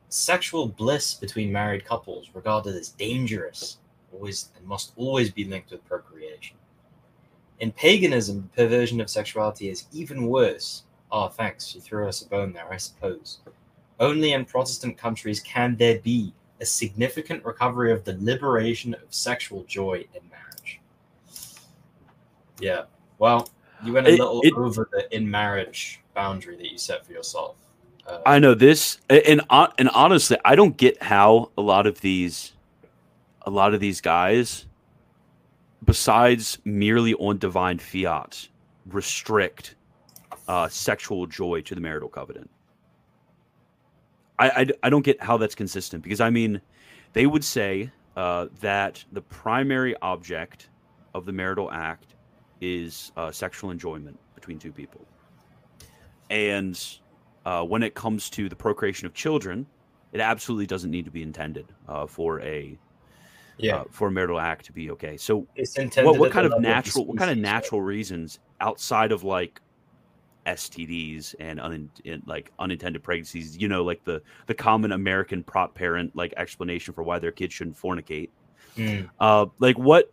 [0.08, 3.78] sexual bliss between married couples regarded as dangerous
[4.12, 6.56] always and must always be linked with procreation.
[7.58, 10.84] In paganism, the perversion of sexuality is even worse.
[11.10, 11.74] Oh, thanks.
[11.74, 13.38] You threw us a bone there, I suppose.
[13.98, 19.64] Only in Protestant countries can there be a significant recovery of the liberation of sexual
[19.64, 20.80] joy in marriage.
[22.60, 22.84] Yeah.
[23.18, 23.48] Well,
[23.84, 27.12] you went a It- little it- over the in marriage boundary that you set for
[27.12, 27.56] yourself.
[28.06, 32.52] Uh, I know this, and and honestly, I don't get how a lot of these,
[33.42, 34.66] a lot of these guys,
[35.84, 38.48] besides merely on divine fiat,
[38.86, 39.74] restrict
[40.46, 42.48] uh, sexual joy to the marital covenant.
[44.38, 46.60] I, I I don't get how that's consistent because I mean,
[47.12, 50.68] they would say uh, that the primary object
[51.14, 52.14] of the marital act
[52.60, 55.06] is uh, sexual enjoyment between two people,
[56.30, 56.98] and
[57.44, 59.66] uh, when it comes to the procreation of children,
[60.12, 62.78] it absolutely doesn't need to be intended uh, for a
[63.58, 63.76] yeah.
[63.76, 65.16] uh, for a marital act to be okay.
[65.16, 66.10] So, it's intended.
[66.10, 69.60] what, what kind of natural what kind of natural reasons outside of like
[70.46, 71.90] STDs and un,
[72.26, 73.56] like unintended pregnancies?
[73.56, 77.54] You know, like the the common American prop parent like explanation for why their kids
[77.54, 78.30] shouldn't fornicate.
[78.76, 79.08] Mm.
[79.20, 80.10] Uh, like what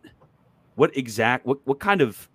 [0.74, 2.28] what exact what what kind of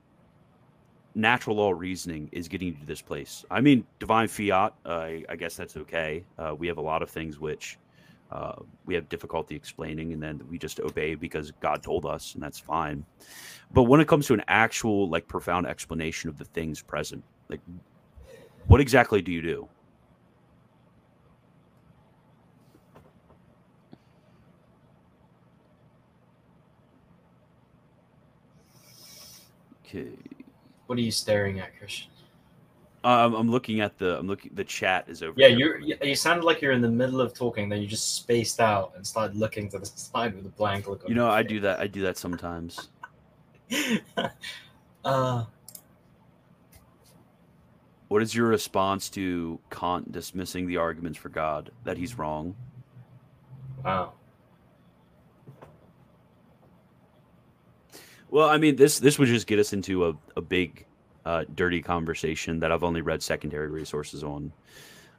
[1.15, 3.45] natural law reasoning is getting you to this place?
[3.51, 4.73] I mean, divine fiat.
[4.85, 6.23] Uh, I, I guess that's okay.
[6.37, 7.77] Uh, we have a lot of things which
[8.31, 12.43] uh, we have difficulty explaining, and then we just obey because God told us, and
[12.43, 13.03] that's fine.
[13.71, 17.61] But when it comes to an actual like profound explanation of the things present, like
[18.67, 19.67] what exactly do you do?
[29.85, 30.09] Okay.
[30.85, 32.11] What are you staring at, Christian?
[33.03, 34.19] Um, I'm looking at the.
[34.19, 34.51] I'm looking.
[34.53, 35.33] The chat is over.
[35.37, 38.59] Yeah, you you sounded like you're in the middle of talking, then you just spaced
[38.59, 41.03] out and started looking to the side with a blank look.
[41.05, 41.49] on You know, I face.
[41.49, 41.79] do that.
[41.79, 42.89] I do that sometimes.
[45.05, 45.45] uh,
[48.09, 52.55] What is your response to Kant dismissing the arguments for God that he's wrong?
[53.85, 54.13] wow.
[58.31, 60.85] Well, I mean, this this would just get us into a, a big,
[61.25, 64.51] uh, dirty conversation that I've only read secondary resources on,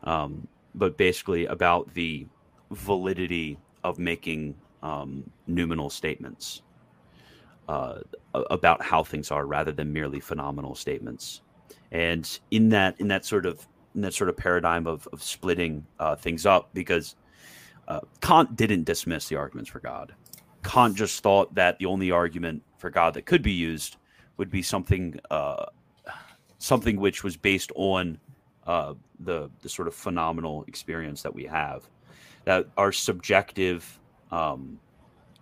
[0.05, 2.27] um, but basically about the
[2.71, 6.63] validity of making um, noumenal statements
[7.69, 8.01] uh,
[8.35, 11.43] about how things are, rather than merely phenomenal statements.
[11.93, 15.85] And in that in that sort of in that sort of paradigm of, of splitting
[15.99, 17.17] uh, things up, because
[17.89, 20.15] uh, Kant didn't dismiss the arguments for God.
[20.63, 23.97] Kant just thought that the only argument for God that could be used
[24.37, 25.67] would be something uh,
[26.59, 28.19] something which was based on
[28.67, 31.89] uh, the the sort of phenomenal experience that we have,
[32.45, 33.99] that our subjective
[34.31, 34.79] um,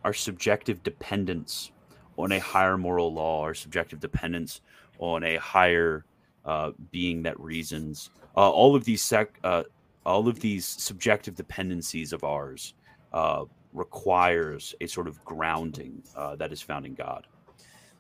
[0.05, 1.73] our subjective dependence
[2.17, 4.63] on a higher moral law, our subjective dependence
[4.99, 6.05] on a higher
[6.45, 9.65] uh, being that reasons, uh, all of these sec- uh,
[10.07, 12.75] all of these subjective dependencies of ours
[13.13, 17.27] uh, requires a sort of grounding uh, that is found in God.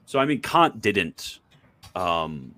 [0.06, 1.40] So I mean, Kant didn't
[1.94, 2.54] um,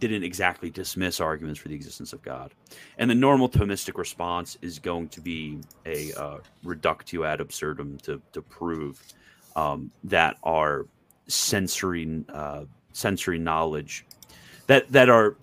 [0.00, 2.54] didn't exactly dismiss arguments for the existence of God,
[2.98, 8.22] and the normal Thomistic response is going to be a uh, reductio ad absurdum to
[8.32, 9.02] to prove
[9.56, 10.86] um, that our
[11.26, 12.24] sensory
[12.92, 14.06] sensory knowledge
[14.68, 15.36] that that our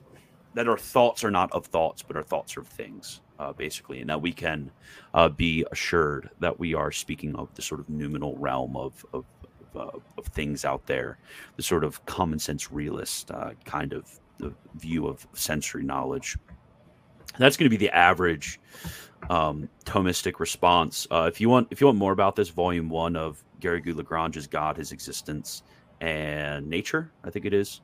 [0.53, 3.99] that our thoughts are not of thoughts, but our thoughts are of things, uh, basically,
[3.99, 4.71] and that we can
[5.13, 9.25] uh, be assured that we are speaking of the sort of noumenal realm of of,
[9.73, 11.17] of, uh, of things out there,
[11.57, 16.37] the sort of common sense realist uh, kind of the view of sensory knowledge.
[17.37, 18.59] That's going to be the average
[19.29, 21.07] um, Thomistic response.
[21.11, 24.77] Uh, if you want, if you want more about this, Volume One of Garrigou-Lagrange's God,
[24.77, 25.63] His Existence,
[25.99, 27.81] and Nature, I think it is,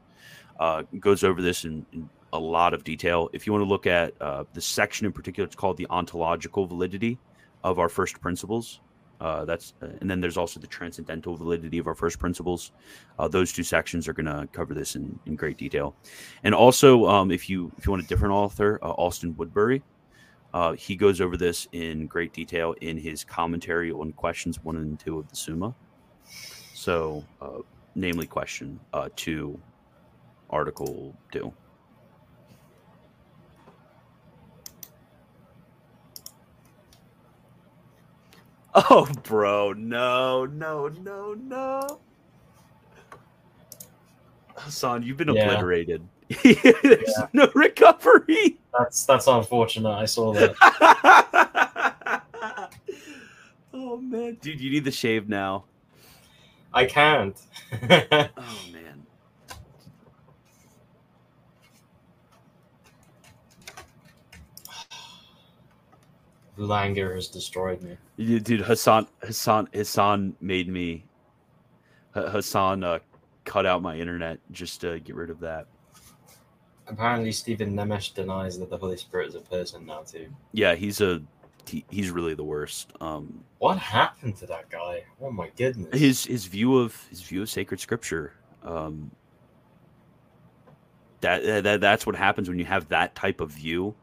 [0.61, 3.29] uh, goes over this in, in a lot of detail.
[3.33, 6.67] If you want to look at uh, the section in particular, it's called the ontological
[6.67, 7.17] validity
[7.63, 8.79] of our first principles.
[9.19, 12.71] Uh, that's uh, and then there's also the transcendental validity of our first principles.
[13.17, 15.95] Uh, those two sections are going to cover this in, in great detail.
[16.43, 19.81] And also, um, if you if you want a different author, uh, Austin Woodbury,
[20.77, 25.17] he goes over this in great detail in his commentary on questions one and two
[25.17, 25.73] of the Summa.
[26.73, 27.23] So,
[27.95, 28.79] namely, question
[29.15, 29.59] two,
[30.51, 31.53] article two.
[38.73, 41.99] Oh, bro, no, no, no, no.
[44.57, 45.43] Hasan, you've been Yeah.
[45.43, 46.07] obliterated.
[46.43, 48.57] There's no recovery.
[48.77, 49.89] That's that's unfortunate.
[49.91, 50.55] I saw that.
[53.73, 55.65] oh man, dude, you need the shave now.
[56.73, 57.37] I can't.
[58.37, 58.90] Oh man.
[66.57, 67.97] Langer has destroyed me.
[68.17, 71.05] Dude, Hasan, Hasan, Hasan made me.
[72.13, 72.99] Hasan uh,
[73.45, 75.67] cut out my internet just to get rid of that.
[76.87, 80.27] Apparently, Stephen Nemes denies that the Holy Spirit is a person now too.
[80.51, 81.21] Yeah, he's a
[81.65, 82.91] he, he's really the worst.
[82.99, 85.03] Um, what happened to that guy?
[85.21, 85.97] Oh my goodness.
[85.97, 88.33] His his view of his view of sacred scripture.
[88.63, 89.11] Um,
[91.21, 93.95] that, that that's what happens when you have that type of view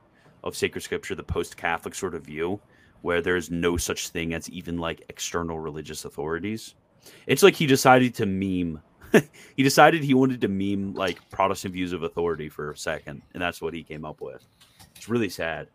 [0.44, 2.60] of sacred scripture, the post-Catholic sort of view,
[3.02, 6.74] where there's no such thing as even like external religious authorities.
[7.26, 8.80] It's like he decided to meme.
[9.56, 13.42] he decided he wanted to meme like Protestant views of authority for a second, and
[13.42, 14.44] that's what he came up with.
[14.96, 15.68] It's really sad.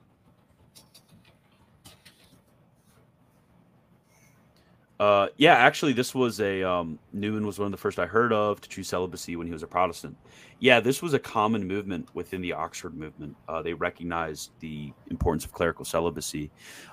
[5.00, 8.32] Uh, yeah, actually, this was a um, Newman was one of the first I heard
[8.32, 10.16] of to choose celibacy when he was a Protestant.
[10.64, 13.36] Yeah, this was a common movement within the Oxford movement.
[13.50, 16.52] Uh, they recognized the importance of clerical celibacy.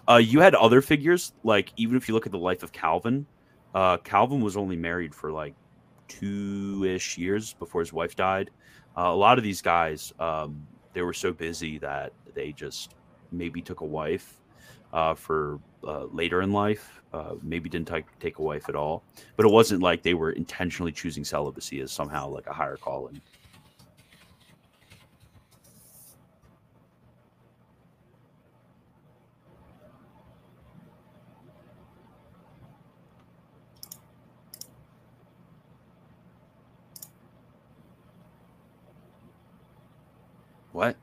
[0.08, 3.24] Uh, you had other figures, like even if you look at the life of Calvin,
[3.76, 5.54] uh, Calvin was only married for like
[6.08, 8.50] two ish years before his wife died.
[8.98, 12.96] Uh, a lot of these guys, um, they were so busy that they just
[13.30, 14.42] maybe took a wife
[14.92, 17.00] uh, for uh, later in life.
[17.40, 19.04] Maybe didn't t- take a wife at all,
[19.36, 23.20] but it wasn't like they were intentionally choosing celibacy as somehow like a higher calling.
[40.80, 40.96] What?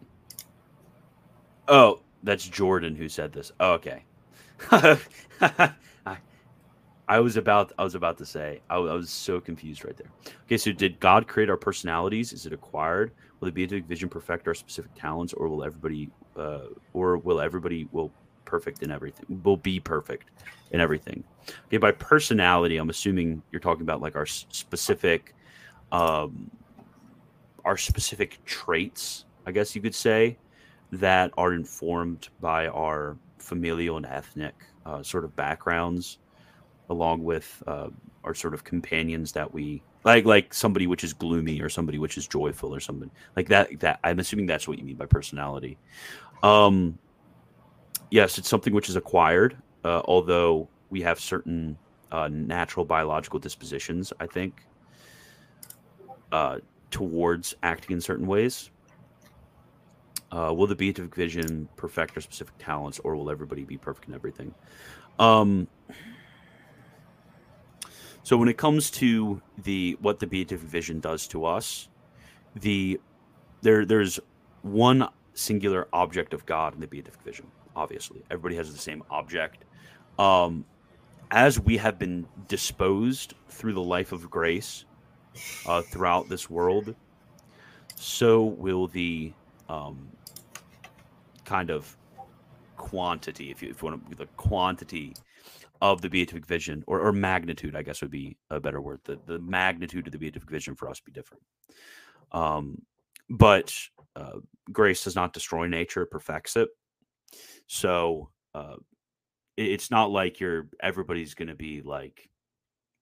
[1.67, 3.51] Oh, that's Jordan who said this.
[3.59, 4.05] Oh, okay.
[4.71, 6.17] I,
[7.07, 10.07] I was about I was about to say I, I, was so confused right there.
[10.45, 12.33] Okay, so did God create our personalities?
[12.33, 13.11] Is it acquired?
[13.39, 17.87] Will the beatific vision perfect our specific talents, or will everybody, uh, or will everybody
[17.91, 18.11] will
[18.45, 19.43] perfect in everything?
[19.43, 20.31] Will be perfect
[20.71, 21.23] in everything?
[21.67, 25.35] Okay, by personality, I'm assuming you're talking about like our specific,
[25.91, 26.49] um,
[27.63, 29.25] our specific traits.
[29.47, 30.37] I guess you could say
[30.91, 34.53] that are informed by our familial and ethnic
[34.85, 36.19] uh, sort of backgrounds,
[36.89, 37.87] along with uh,
[38.25, 42.17] our sort of companions that we like, like somebody which is gloomy or somebody which
[42.17, 43.79] is joyful or something like that.
[43.79, 45.77] That I'm assuming that's what you mean by personality.
[46.43, 46.99] Um,
[48.11, 51.77] yes, it's something which is acquired, uh, although we have certain
[52.11, 54.11] uh, natural biological dispositions.
[54.19, 54.65] I think
[56.33, 56.57] uh,
[56.91, 58.71] towards acting in certain ways.
[60.31, 64.13] Uh, will the beatific vision perfect our specific talents, or will everybody be perfect in
[64.13, 64.53] everything?
[65.19, 65.67] Um,
[68.23, 71.87] so when it comes to the what the beatific vision does to us,
[72.55, 72.99] the
[73.61, 74.19] there there's
[74.63, 77.47] one singular object of God in the beatific vision.
[77.75, 79.63] Obviously, everybody has the same object.
[80.19, 80.65] Um,
[81.31, 84.85] as we have been disposed through the life of grace
[85.65, 86.95] uh, throughout this world,
[87.95, 89.31] so will the
[89.69, 90.09] um,
[91.45, 91.95] kind of
[92.77, 95.13] quantity, if you, if you want to, the quantity
[95.81, 99.01] of the beatific vision, or, or magnitude, I guess would be a better word.
[99.03, 101.43] The the magnitude of the beatific vision for us be different.
[102.31, 102.81] Um,
[103.29, 103.73] but
[104.15, 104.39] uh,
[104.71, 106.69] grace does not destroy nature; it perfects it.
[107.67, 108.77] So uh,
[109.55, 112.29] it, it's not like you're everybody's going to be like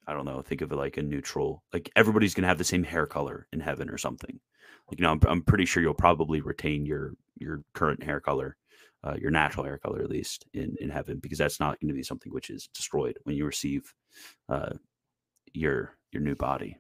[0.07, 0.41] I don't know.
[0.41, 1.63] Think of it like a neutral.
[1.73, 4.39] Like everybody's going to have the same hair color in heaven or something.
[4.89, 8.55] Like you know, I'm, I'm pretty sure you'll probably retain your your current hair color,
[9.03, 11.95] uh, your natural hair color at least in in heaven, because that's not going to
[11.95, 13.93] be something which is destroyed when you receive
[14.49, 14.73] uh,
[15.53, 16.77] your your new body,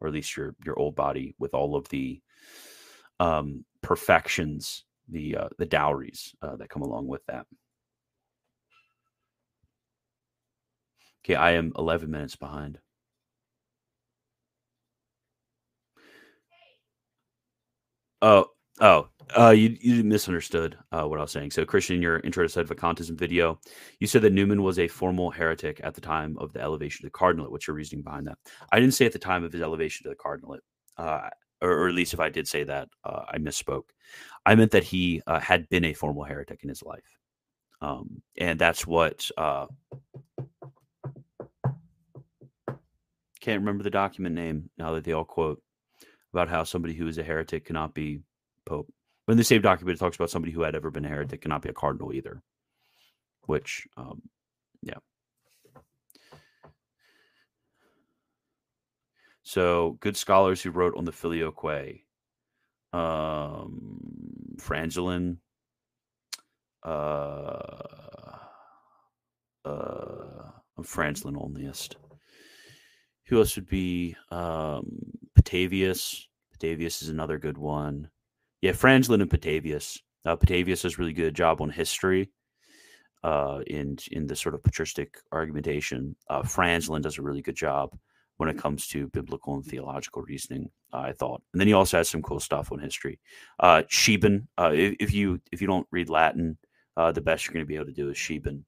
[0.00, 2.20] or at least your your old body with all of the
[3.20, 7.46] um, perfections, the uh, the dowries uh, that come along with that.
[11.28, 12.78] Okay, I am 11 minutes behind.
[18.22, 18.46] Oh,
[18.80, 21.50] oh, uh, you you misunderstood uh, what I was saying.
[21.50, 23.60] So, Christian, in your intro to sedevacantism video,
[24.00, 27.08] you said that Newman was a formal heretic at the time of the elevation to
[27.08, 27.50] the cardinalate.
[27.50, 28.38] What's your reasoning behind that?
[28.72, 30.60] I didn't say at the time of his elevation to the cardinalate,
[30.96, 31.28] uh,
[31.60, 33.90] or, or, at least if I did say that, uh, I misspoke.
[34.46, 37.18] I meant that he uh, had been a formal heretic in his life,
[37.82, 39.30] um, and that's what.
[43.40, 45.62] Can't remember the document name now that they all quote
[46.32, 48.20] about how somebody who is a heretic cannot be
[48.64, 48.92] pope.
[49.26, 51.42] But in the same document, it talks about somebody who had ever been a heretic
[51.42, 52.42] cannot be a cardinal either.
[53.46, 54.22] Which, um,
[54.82, 54.98] yeah.
[59.42, 62.00] So good scholars who wrote on the filioque,
[62.92, 65.38] um, Frangilin,
[66.82, 67.78] uh,
[69.64, 71.96] uh, I'm Franzelin onlyist.
[73.28, 74.86] Who else would be um,
[75.38, 76.26] Petavius?
[76.58, 78.08] Petavius is another good one.
[78.62, 80.00] Yeah, Franzelin and Petavius.
[80.24, 82.30] Uh, Petavius does really good job on history
[83.22, 86.16] uh, in in the sort of patristic argumentation.
[86.28, 87.96] Uh, does a really good job
[88.38, 90.70] when it comes to biblical and theological reasoning.
[90.92, 93.18] Uh, I thought, and then he also has some cool stuff on history.
[93.60, 96.56] Uh, Scheeben, uh, if, if, you if you don't read Latin,
[96.96, 98.64] uh, the best you're going to be able to do is Scheeben.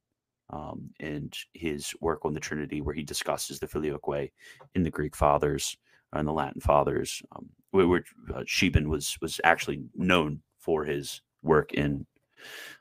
[0.53, 4.31] Um, and his work on the Trinity, where he discusses the filioque
[4.75, 5.77] in the Greek Fathers
[6.13, 8.05] and the Latin Fathers, um, where, where
[8.35, 12.05] uh, Scheeben was was actually known for his work in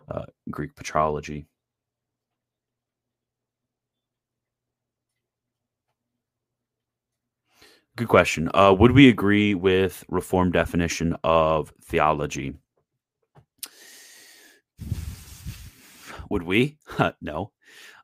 [0.09, 1.45] uh, Greek patrology.
[7.95, 8.49] Good question.
[8.53, 12.55] Uh, would we agree with reform definition of theology?
[16.29, 16.77] Would we?
[17.21, 17.51] no.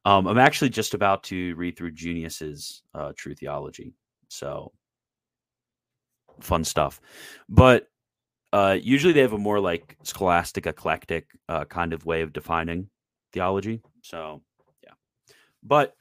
[0.06, 3.94] Um, I'm actually just about to read through Junius's uh, True Theology,
[4.30, 4.72] so
[6.40, 7.02] fun stuff.
[7.49, 7.88] But
[8.53, 12.88] uh, usually they have a more like scholastic, eclectic uh, kind of way of defining
[13.34, 13.82] theology.
[14.02, 14.41] So
[14.84, 14.94] yeah.
[15.64, 15.95] But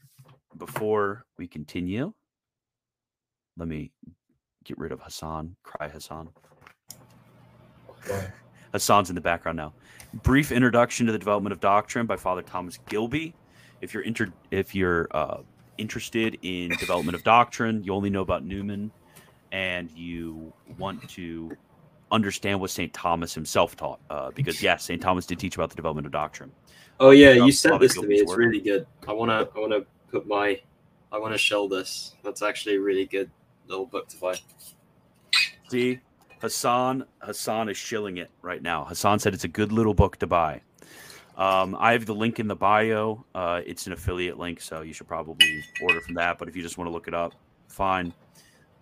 [0.58, 2.12] before we continue,
[3.56, 3.90] let me
[4.64, 5.56] get rid of Hasan.
[5.62, 6.28] Cry Hasan.
[8.72, 9.72] Hasan's in the background now.
[10.22, 13.34] Brief introduction to the development of doctrine by Father Thomas Gilby.
[13.80, 15.38] If you're inter- if you're uh,
[15.78, 18.90] interested in development of doctrine, you only know about Newman,
[19.52, 21.56] and you want to
[22.10, 22.92] understand what St.
[22.92, 25.00] Thomas himself taught, uh, because yes, St.
[25.00, 26.52] Thomas did teach about the development of doctrine.
[27.00, 28.16] Oh yeah, you sent this to me.
[28.16, 28.38] It's work.
[28.38, 28.86] really good.
[29.08, 29.80] I wanna I wanna
[30.10, 30.60] put my
[31.12, 32.14] I wanna shell this.
[32.22, 33.30] That's actually a really good
[33.66, 34.36] little book to buy.
[35.68, 36.00] See,
[36.40, 38.84] Hasan Hasan is shilling it right now.
[38.84, 40.60] Hasan said it's a good little book to buy.
[41.36, 43.24] Um, I have the link in the bio.
[43.34, 46.38] Uh, it's an affiliate link, so you should probably order from that.
[46.38, 47.34] But if you just want to look it up,
[47.68, 48.12] fine.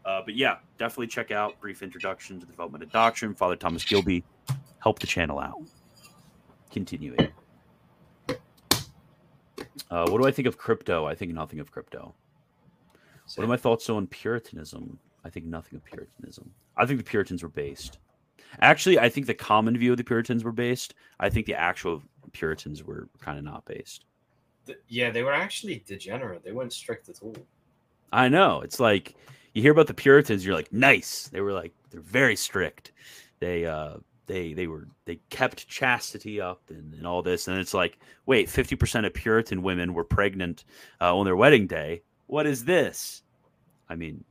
[0.05, 3.35] Uh, but yeah, definitely check out Brief Introduction to the Development of Doctrine.
[3.35, 4.25] Father Thomas Gilby
[4.81, 5.63] help the channel out.
[6.71, 7.29] Continuing.
[9.91, 11.07] Uh, what do I think of crypto?
[11.07, 12.15] I think nothing of crypto.
[13.35, 14.99] What are my thoughts on Puritanism?
[15.25, 16.51] I think nothing of Puritanism.
[16.77, 17.99] I think the Puritans were based.
[18.61, 20.95] Actually, I think the common view of the Puritans were based.
[21.21, 22.03] I think the actual
[22.33, 24.05] Puritans were kind of not based.
[24.89, 26.45] yeah, they were actually degenerate.
[26.45, 27.37] They weren't strict at all.
[28.13, 28.61] I know.
[28.61, 29.15] It's like
[29.55, 31.29] you hear about the Puritans, you're like, nice.
[31.29, 32.93] They were like they're very strict.
[33.41, 33.97] They uh
[34.27, 37.49] they they were they kept chastity up and, and all this.
[37.49, 40.65] And it's like, wait, 50% of Puritan women were pregnant
[41.01, 42.03] uh, on their wedding day.
[42.27, 43.23] What is this?
[43.89, 44.25] I mean,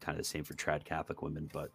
[0.00, 1.70] kind of the same for trad Catholic women, but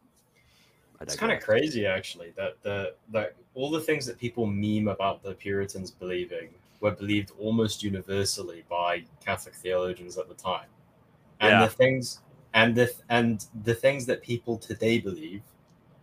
[1.01, 5.23] it's kind of crazy actually that the that all the things that people meme about
[5.23, 6.49] the Puritans believing
[6.79, 10.67] were believed almost universally by Catholic theologians at the time,
[11.39, 11.65] and yeah.
[11.65, 12.21] the things
[12.53, 15.41] and the and the things that people today believe,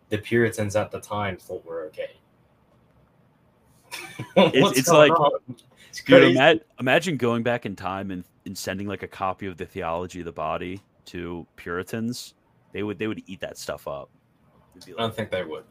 [0.08, 2.16] the Puritans at the time thought were okay.
[4.36, 5.12] it's, it's like
[5.88, 9.56] it's dude, imagine, imagine going back in time and and sending like a copy of
[9.56, 12.34] the theology of the body to Puritans,
[12.72, 14.10] they would they would eat that stuff up.
[14.74, 15.64] Like, I don't think they would.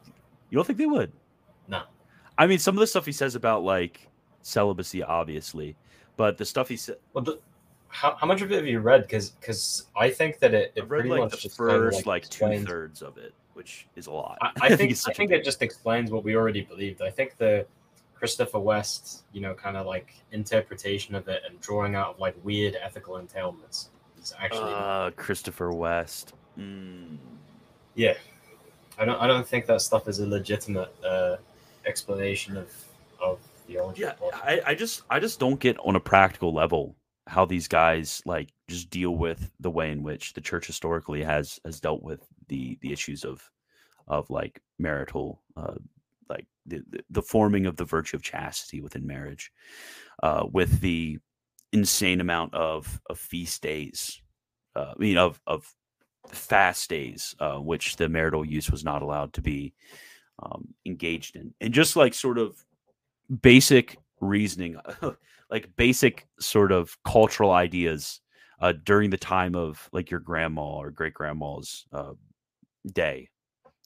[0.50, 1.12] You don't think they would?
[1.68, 1.84] No.
[2.38, 4.08] I mean, some of the stuff he says about like
[4.42, 5.76] celibacy, obviously,
[6.18, 6.98] but the stuff he said.
[7.14, 7.40] Well, the,
[7.88, 9.04] how, how much of it have you read?
[9.04, 12.30] Because because I think that it, it read like the first kind of like, like
[12.30, 14.38] two thirds of it, which is a lot.
[14.42, 17.02] I, I think I think it just explains what we already believed.
[17.02, 17.66] I think the
[18.16, 22.36] Christopher West, you know, kind of like interpretation of it and drawing out of like
[22.44, 23.90] weird ethical entailments
[24.22, 26.34] is actually uh, Christopher West.
[26.58, 27.18] Mm.
[27.96, 28.16] Yeah,
[28.98, 29.20] I don't.
[29.20, 31.38] I don't think that stuff is a legitimate uh,
[31.86, 32.70] explanation of
[33.22, 34.02] of theology.
[34.02, 36.96] Yeah, I, I just I just don't get on a practical level
[37.28, 41.60] how these guys like just deal with the way in which the church historically has
[41.66, 43.50] has dealt with the the issues of
[44.08, 45.76] of like marital uh,
[46.30, 49.52] like the, the forming of the virtue of chastity within marriage,
[50.22, 51.20] uh, with the
[51.72, 54.22] insane amount of of feast days,
[54.76, 55.74] uh, I mean of of
[56.30, 59.74] fast days, uh, which the marital use was not allowed to be
[60.42, 62.64] um, engaged in, and just like sort of
[63.42, 64.78] basic reasoning,
[65.50, 68.22] like basic sort of cultural ideas
[68.62, 72.14] uh, during the time of like your grandma or great grandma's uh,
[72.92, 73.30] day,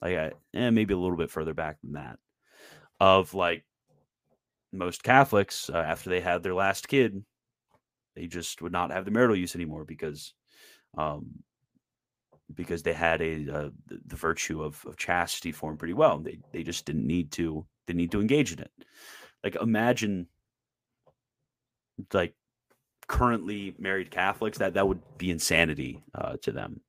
[0.01, 2.17] like and eh, maybe a little bit further back than that.
[2.99, 3.63] Of like
[4.71, 7.23] most Catholics uh, after they had their last kid,
[8.15, 10.33] they just would not have the marital use anymore because,
[10.97, 11.27] um,
[12.53, 16.19] because they had a uh, the virtue of, of chastity formed pretty well.
[16.19, 18.71] They they just didn't need to they need to engage in it.
[19.43, 20.27] Like imagine,
[22.13, 22.33] like
[23.07, 24.57] currently married Catholics.
[24.59, 26.81] That that would be insanity uh, to them.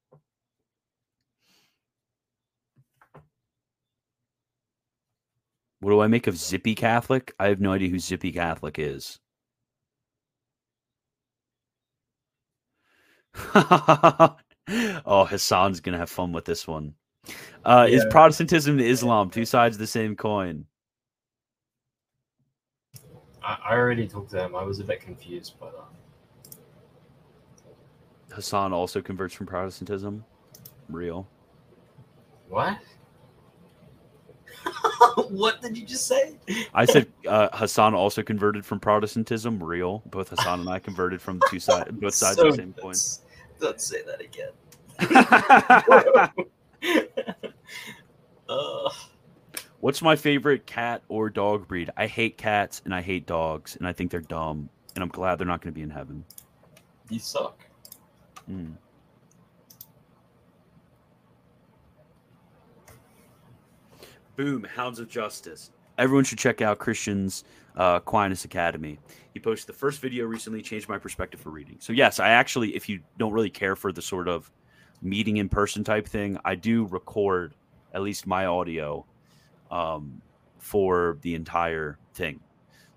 [5.81, 7.35] What do I make of Zippy Catholic?
[7.39, 9.19] I have no idea who Zippy Catholic is.
[15.07, 16.95] oh, Hasan's gonna have fun with this one.
[17.65, 17.97] Uh, yeah.
[17.99, 20.65] Is Protestantism and Islam two sides of the same coin?
[23.43, 24.57] I, I already talked to him.
[24.57, 26.55] I was a bit confused, but uh...
[28.35, 30.25] Hasan also converts from Protestantism.
[30.89, 31.27] Real.
[32.49, 32.79] What?
[35.29, 36.37] what did you just say?
[36.75, 39.63] I said uh, Hasan also converted from Protestantism.
[39.63, 40.03] Real.
[40.07, 42.95] Both Hassan and I converted from two sides, both sides so of the same coin.
[43.61, 44.53] Don't say that again.
[48.49, 48.91] uh.
[49.81, 51.91] What's my favorite cat or dog breed?
[51.97, 54.69] I hate cats and I hate dogs, and I think they're dumb.
[54.97, 56.25] And I'm glad they're not going to be in heaven.
[57.09, 57.65] You suck.
[58.51, 58.75] Mm.
[64.35, 65.71] Boom, Hounds of Justice.
[65.97, 67.45] Everyone should check out Christian's
[67.79, 68.99] uh, Aquinas Academy.
[69.33, 71.77] He posted the first video recently, changed my perspective for reading.
[71.79, 74.51] So, yes, I actually, if you don't really care for the sort of
[75.01, 77.55] meeting in person type thing, I do record
[77.95, 79.07] at least my audio
[79.71, 80.21] um,
[80.59, 82.41] for the entire thing.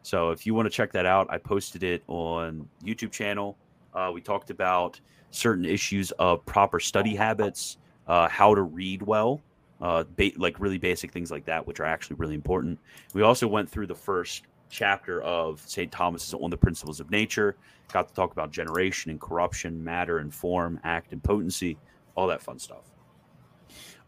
[0.02, 3.56] So, if you want to check that out, I posted it on YouTube channel.
[3.94, 5.00] Uh, we talked about
[5.30, 7.78] certain issues of proper study habits,
[8.08, 9.42] uh, how to read well,
[9.80, 12.80] uh, ba- like really basic things like that, which are actually really important.
[13.14, 15.92] We also went through the first chapter of St.
[15.92, 17.58] Thomas's on the principles of nature,
[17.92, 21.78] got to talk about generation and corruption, matter and form, act and potency,
[22.16, 22.90] all that fun stuff.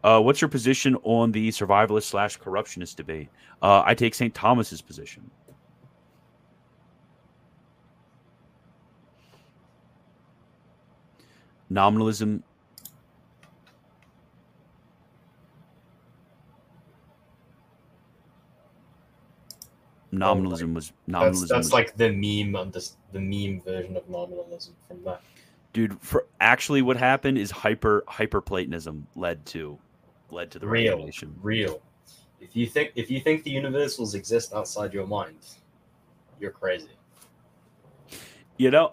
[0.02, 3.28] Uh, what's your position on the survivalist slash corruptionist debate?
[3.62, 4.34] Uh, I take St.
[4.34, 5.30] Thomas's position.
[11.70, 12.42] Nominalism
[20.18, 21.48] nominalism was nominalism.
[21.48, 25.20] That's, that's was, like the meme on this, the meme version of nominalism from that.
[25.72, 29.78] Dude, for actually, what happened is hyper hyper Platonism led to
[30.30, 31.34] led to the real revelation.
[31.42, 31.82] real.
[32.40, 35.38] If you think if you think the universals exist outside your mind,
[36.38, 36.90] you're crazy.
[38.56, 38.92] You know,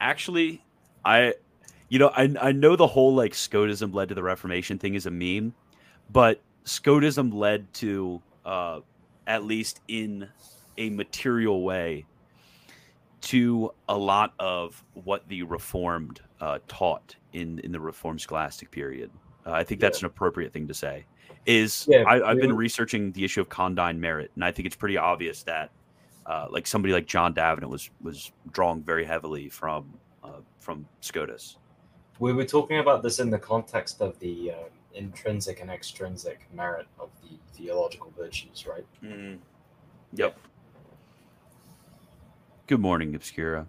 [0.00, 0.64] actually,
[1.04, 1.34] I,
[1.88, 5.06] you know, I I know the whole like Scotism led to the Reformation thing is
[5.06, 5.54] a meme,
[6.10, 8.80] but Scotism led to uh
[9.26, 10.28] at least in
[10.78, 12.04] a material way,
[13.22, 19.10] to a lot of what the Reformed uh, taught in in the Reformed scholastic period.
[19.46, 20.06] Uh, I think that's yeah.
[20.06, 21.04] an appropriate thing to say.
[21.46, 24.76] Is yeah, I, have been researching the issue of condign merit, and I think it's
[24.76, 25.70] pretty obvious that,
[26.26, 29.92] uh, like somebody like John Davenant was was drawing very heavily from
[30.22, 31.56] uh, from Scotus.
[32.18, 36.86] We were talking about this in the context of the um, intrinsic and extrinsic merit
[36.98, 38.86] of the theological virtues, right?
[39.02, 39.38] Mm.
[40.14, 40.38] Yep.
[42.66, 43.66] Good morning, Obscura.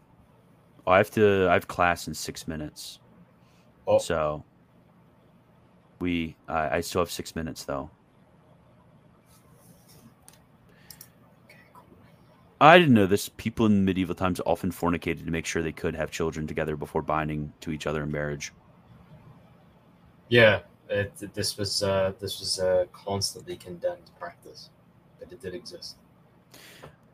[0.87, 1.47] Oh, I have to.
[1.49, 2.99] I have class in six minutes.
[3.87, 3.97] Oh.
[3.97, 4.43] So
[5.99, 6.35] we.
[6.47, 7.89] I still have six minutes though.
[12.61, 13.27] I didn't know this.
[13.27, 17.01] People in medieval times often fornicated to make sure they could have children together before
[17.01, 18.53] binding to each other in marriage.
[20.29, 24.69] Yeah, it, this was uh, this was a constantly condemned practice,
[25.19, 25.97] but it did exist.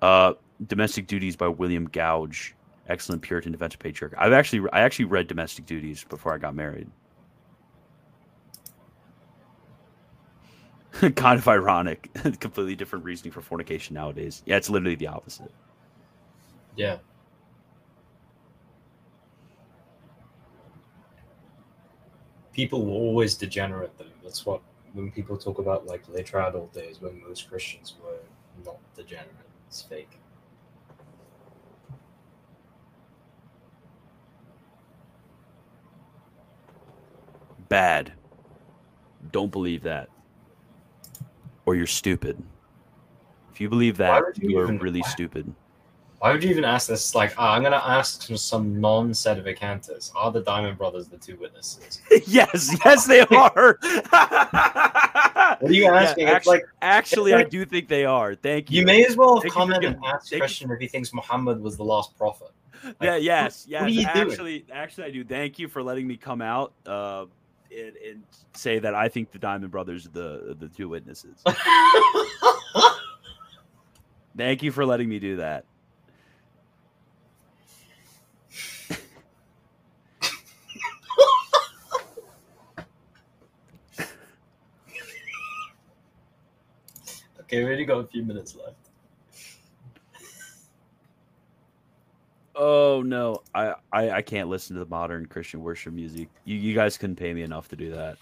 [0.01, 0.33] Uh,
[0.67, 2.53] Domestic Duties by William Gouge,
[2.87, 4.15] excellent Puritan defense of patriarchy.
[4.17, 6.89] I've actually I actually read Domestic Duties before I got married.
[11.15, 12.09] kind of ironic.
[12.39, 14.43] Completely different reasoning for fornication nowadays.
[14.45, 15.51] Yeah, it's literally the opposite.
[16.75, 16.97] Yeah.
[22.53, 24.05] People will always degenerate though.
[24.23, 24.61] That's what
[24.93, 28.19] when people talk about like later adult days when most Christians were
[28.65, 29.29] not degenerate.
[29.67, 30.19] It's fake.
[37.69, 38.11] Bad.
[39.31, 40.09] Don't believe that.
[41.65, 42.41] Or you're stupid.
[43.53, 45.09] If you believe that, you, you, are even, really why?
[45.09, 45.53] stupid.
[46.21, 47.15] Why would you even ask this?
[47.15, 50.11] Like, oh, I'm going to ask some non-sedevacantists.
[50.15, 51.99] Are the Dimond Brothers the two witnesses?
[52.27, 53.79] yes, yes, they are.
[53.81, 56.27] what are you asking?
[56.27, 58.35] Yeah, actually, like, actually like, I do think they are.
[58.35, 58.81] Thank you.
[58.81, 61.85] You may as well have comment and ask Christian if he thinks Muhammad was the
[61.85, 62.51] last prophet.
[62.83, 63.15] Like, yeah.
[63.15, 63.65] Yes.
[63.67, 63.81] Yes.
[63.81, 64.77] What you actually, doing?
[64.77, 65.23] actually, I do.
[65.23, 66.73] Thank you for letting me come out.
[66.85, 67.25] Uh,
[67.75, 68.23] and, and
[68.53, 71.43] say that I think the Dimond Brothers are the the two witnesses.
[74.37, 75.65] Thank you for letting me do that.
[87.51, 88.77] Okay, we only got a few minutes left.
[92.55, 96.29] Oh no, I, I I can't listen to the modern Christian worship music.
[96.45, 98.17] You you guys couldn't pay me enough to do that.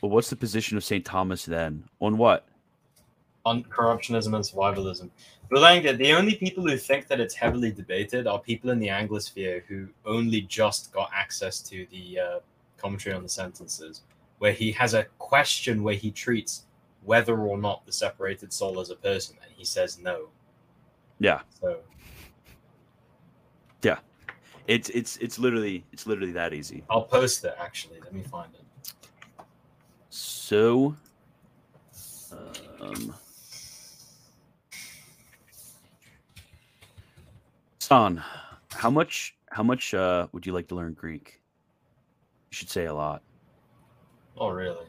[0.00, 1.04] But what's the position of St.
[1.04, 1.84] Thomas then?
[2.00, 2.48] On what?
[3.44, 5.10] On corruptionism and survivalism.
[5.48, 9.62] Belanga, the only people who think that it's heavily debated are people in the Anglosphere
[9.68, 12.38] who only just got access to the uh,
[12.76, 14.02] commentary on the sentences,
[14.38, 16.66] where he has a question where he treats
[17.04, 20.28] whether or not the separated soul is a person, and he says no.
[21.18, 21.40] Yeah.
[21.60, 21.78] So
[23.82, 23.98] Yeah.
[24.66, 26.82] It's it's it's literally it's literally that easy.
[26.90, 28.00] I'll post it actually.
[28.00, 29.44] Let me find it.
[30.10, 30.96] So
[32.80, 33.14] um
[37.78, 38.22] Son,
[38.72, 41.40] how much how much uh would you like to learn Greek?
[42.50, 43.22] You should say a lot.
[44.36, 44.86] Oh really?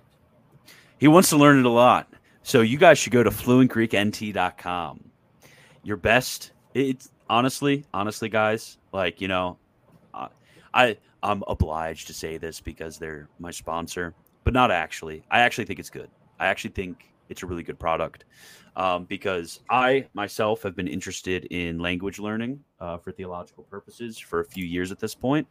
[1.00, 2.12] He wants to learn it a lot.
[2.44, 5.10] So you guys should go to fluentgreeknt.com.
[5.84, 9.58] Your best it's honestly, honestly guys, like, you know,
[10.14, 10.28] I,
[10.74, 14.14] I I'm obliged to say this because they're my sponsor,
[14.44, 15.24] but not actually.
[15.32, 16.10] I actually think it's good.
[16.40, 18.26] I actually think it's a really good product
[18.76, 24.40] um, because I myself have been interested in language learning uh, for theological purposes for
[24.40, 25.48] a few years at this point.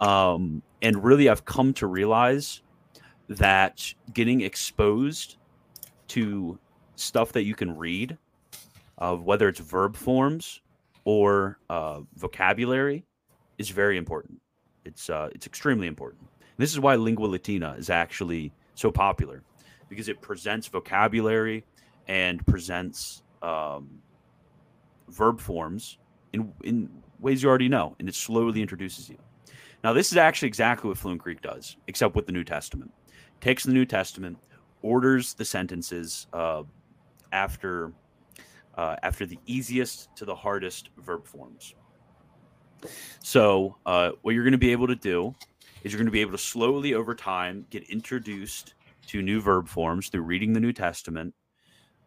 [0.00, 2.62] Um, and really, I've come to realize
[3.32, 5.36] that getting exposed
[6.08, 6.58] to
[6.96, 8.16] stuff that you can read,
[8.98, 10.60] uh, whether it's verb forms
[11.04, 13.04] or uh, vocabulary,
[13.58, 14.40] is very important.
[14.84, 16.22] It's uh, it's extremely important.
[16.40, 19.42] And this is why Lingua Latina is actually so popular
[19.88, 21.64] because it presents vocabulary
[22.08, 24.00] and presents um,
[25.08, 25.98] verb forms
[26.32, 26.88] in in
[27.20, 29.16] ways you already know, and it slowly introduces you.
[29.84, 32.92] Now, this is actually exactly what Fluent Greek does, except with the New Testament.
[33.42, 34.38] Takes the New Testament,
[34.80, 36.62] orders the sentences uh,
[37.32, 37.92] after
[38.76, 41.74] uh, after the easiest to the hardest verb forms.
[43.20, 45.34] So, uh, what you're going to be able to do
[45.82, 48.74] is you're going to be able to slowly over time get introduced
[49.08, 51.34] to new verb forms through reading the New Testament.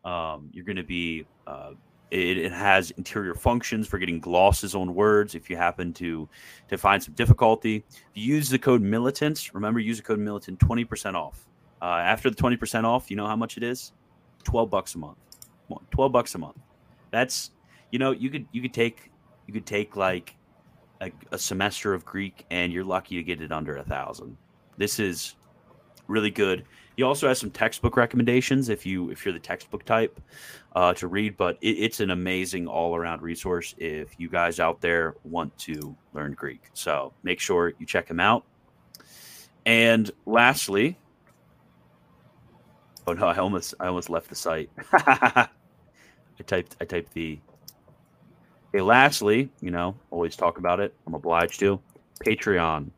[0.04, 1.72] Um, you're going to be uh,
[2.12, 6.30] it, it, has interior functions for getting glosses on words if you happen to
[6.68, 7.84] to find some difficulty.
[7.90, 11.48] If you use the code militant, remember use the code militant 20% off.
[11.82, 13.92] Uh, after the 20% off, you know how much it is?
[14.44, 15.18] 12 bucks a month.
[15.92, 16.58] 12 bucks a month.
[17.12, 17.52] That's
[17.92, 19.12] you know, you could you could take
[19.48, 20.36] you could take like
[21.02, 24.38] a, a semester of Greek and you're lucky to get it under a thousand.
[24.78, 25.36] This is
[26.08, 26.66] really good.
[26.96, 30.20] He also has some textbook recommendations if you if you're the textbook type
[30.76, 34.82] uh, to read, but it, it's an amazing all around resource if you guys out
[34.82, 36.70] there want to learn Greek.
[36.74, 38.46] So make sure you check him out.
[39.66, 40.98] And lastly,
[43.08, 44.70] oh no, I almost I almost left the site.
[44.94, 45.48] I
[46.46, 47.40] typed I typed the.
[48.70, 50.94] Okay, lastly, you know, always talk about it.
[51.08, 51.80] I'm obliged to.
[52.26, 52.92] Patreon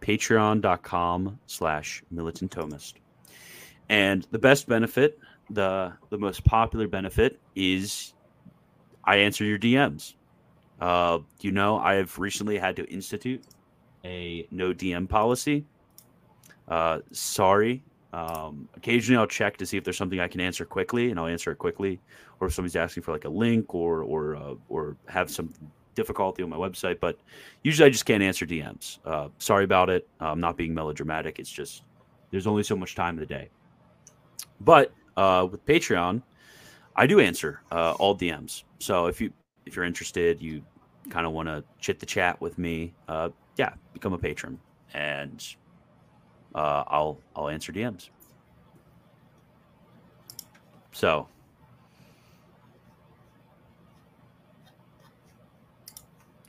[0.00, 2.94] patreon.com slash militant thomist
[3.90, 5.18] and the best benefit
[5.50, 8.14] the the most popular benefit is
[9.04, 10.14] i answer your dms
[10.80, 13.44] uh, you know i have recently had to institute
[14.04, 15.66] a no dm policy
[16.68, 21.10] uh, sorry um, occasionally i'll check to see if there's something i can answer quickly
[21.10, 22.00] and i'll answer it quickly
[22.40, 25.52] or if somebody's asking for like a link or or uh, or have some
[25.94, 27.18] difficulty on my website, but
[27.62, 28.98] usually I just can't answer DMs.
[29.04, 30.08] Uh, sorry about it.
[30.20, 31.38] I'm not being melodramatic.
[31.38, 31.82] It's just
[32.30, 33.50] there's only so much time in the day.
[34.60, 36.22] But uh, with Patreon,
[36.96, 38.64] I do answer uh, all DMs.
[38.78, 39.32] So if you
[39.66, 40.62] if you're interested, you
[41.10, 44.58] kind of want to chit the chat with me, uh, yeah, become a patron,
[44.94, 45.44] and
[46.54, 48.10] uh, I'll I'll answer DMs.
[50.92, 51.28] So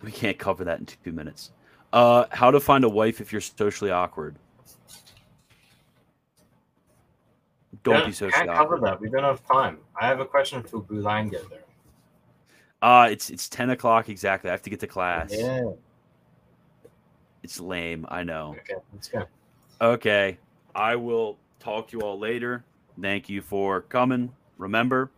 [0.02, 1.52] We can't cover that in two minutes.
[1.94, 4.38] Uh, how to find a wife if you're socially awkward.
[7.84, 9.02] Don't yeah, be socially can't cover that.
[9.02, 9.80] We don't have time.
[10.00, 11.64] I have a question for Bulanga there.
[12.82, 14.50] Uh, it's it's ten o'clock exactly.
[14.50, 15.32] I have to get to class.
[15.32, 15.72] Yeah.
[17.44, 18.06] It's lame.
[18.10, 18.56] I know.
[18.60, 19.26] Okay, let's go.
[19.82, 20.38] Okay.
[20.76, 22.64] I will talk to you all later.
[23.00, 24.32] Thank you for coming.
[24.58, 25.12] Remember,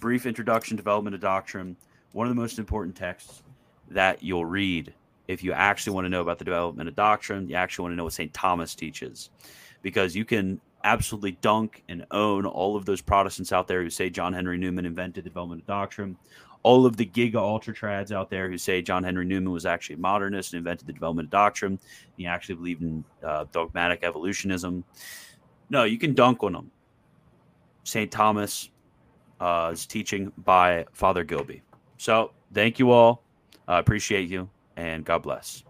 [0.00, 1.76] brief introduction, development of doctrine,
[2.12, 3.42] one of the most important texts
[3.90, 4.92] that you'll read
[5.28, 7.48] if you actually want to know about the development of doctrine.
[7.48, 8.32] You actually want to know what St.
[8.34, 9.30] Thomas teaches,
[9.82, 14.08] because you can absolutely dunk and own all of those Protestants out there who say
[14.08, 16.16] John Henry Newman invented the development of doctrine.
[16.62, 19.96] All of the giga ultra trads out there who say John Henry Newman was actually
[19.96, 21.78] a modernist and invented the development of doctrine.
[22.16, 24.82] He actually believed in uh, dogmatic evolutionism.
[25.68, 26.70] No, you can dunk on them.
[27.84, 28.10] St.
[28.10, 28.70] Thomas
[29.40, 31.62] uh, is teaching by Father Gilby.
[31.98, 33.22] So thank you all.
[33.66, 35.64] I appreciate you and God bless.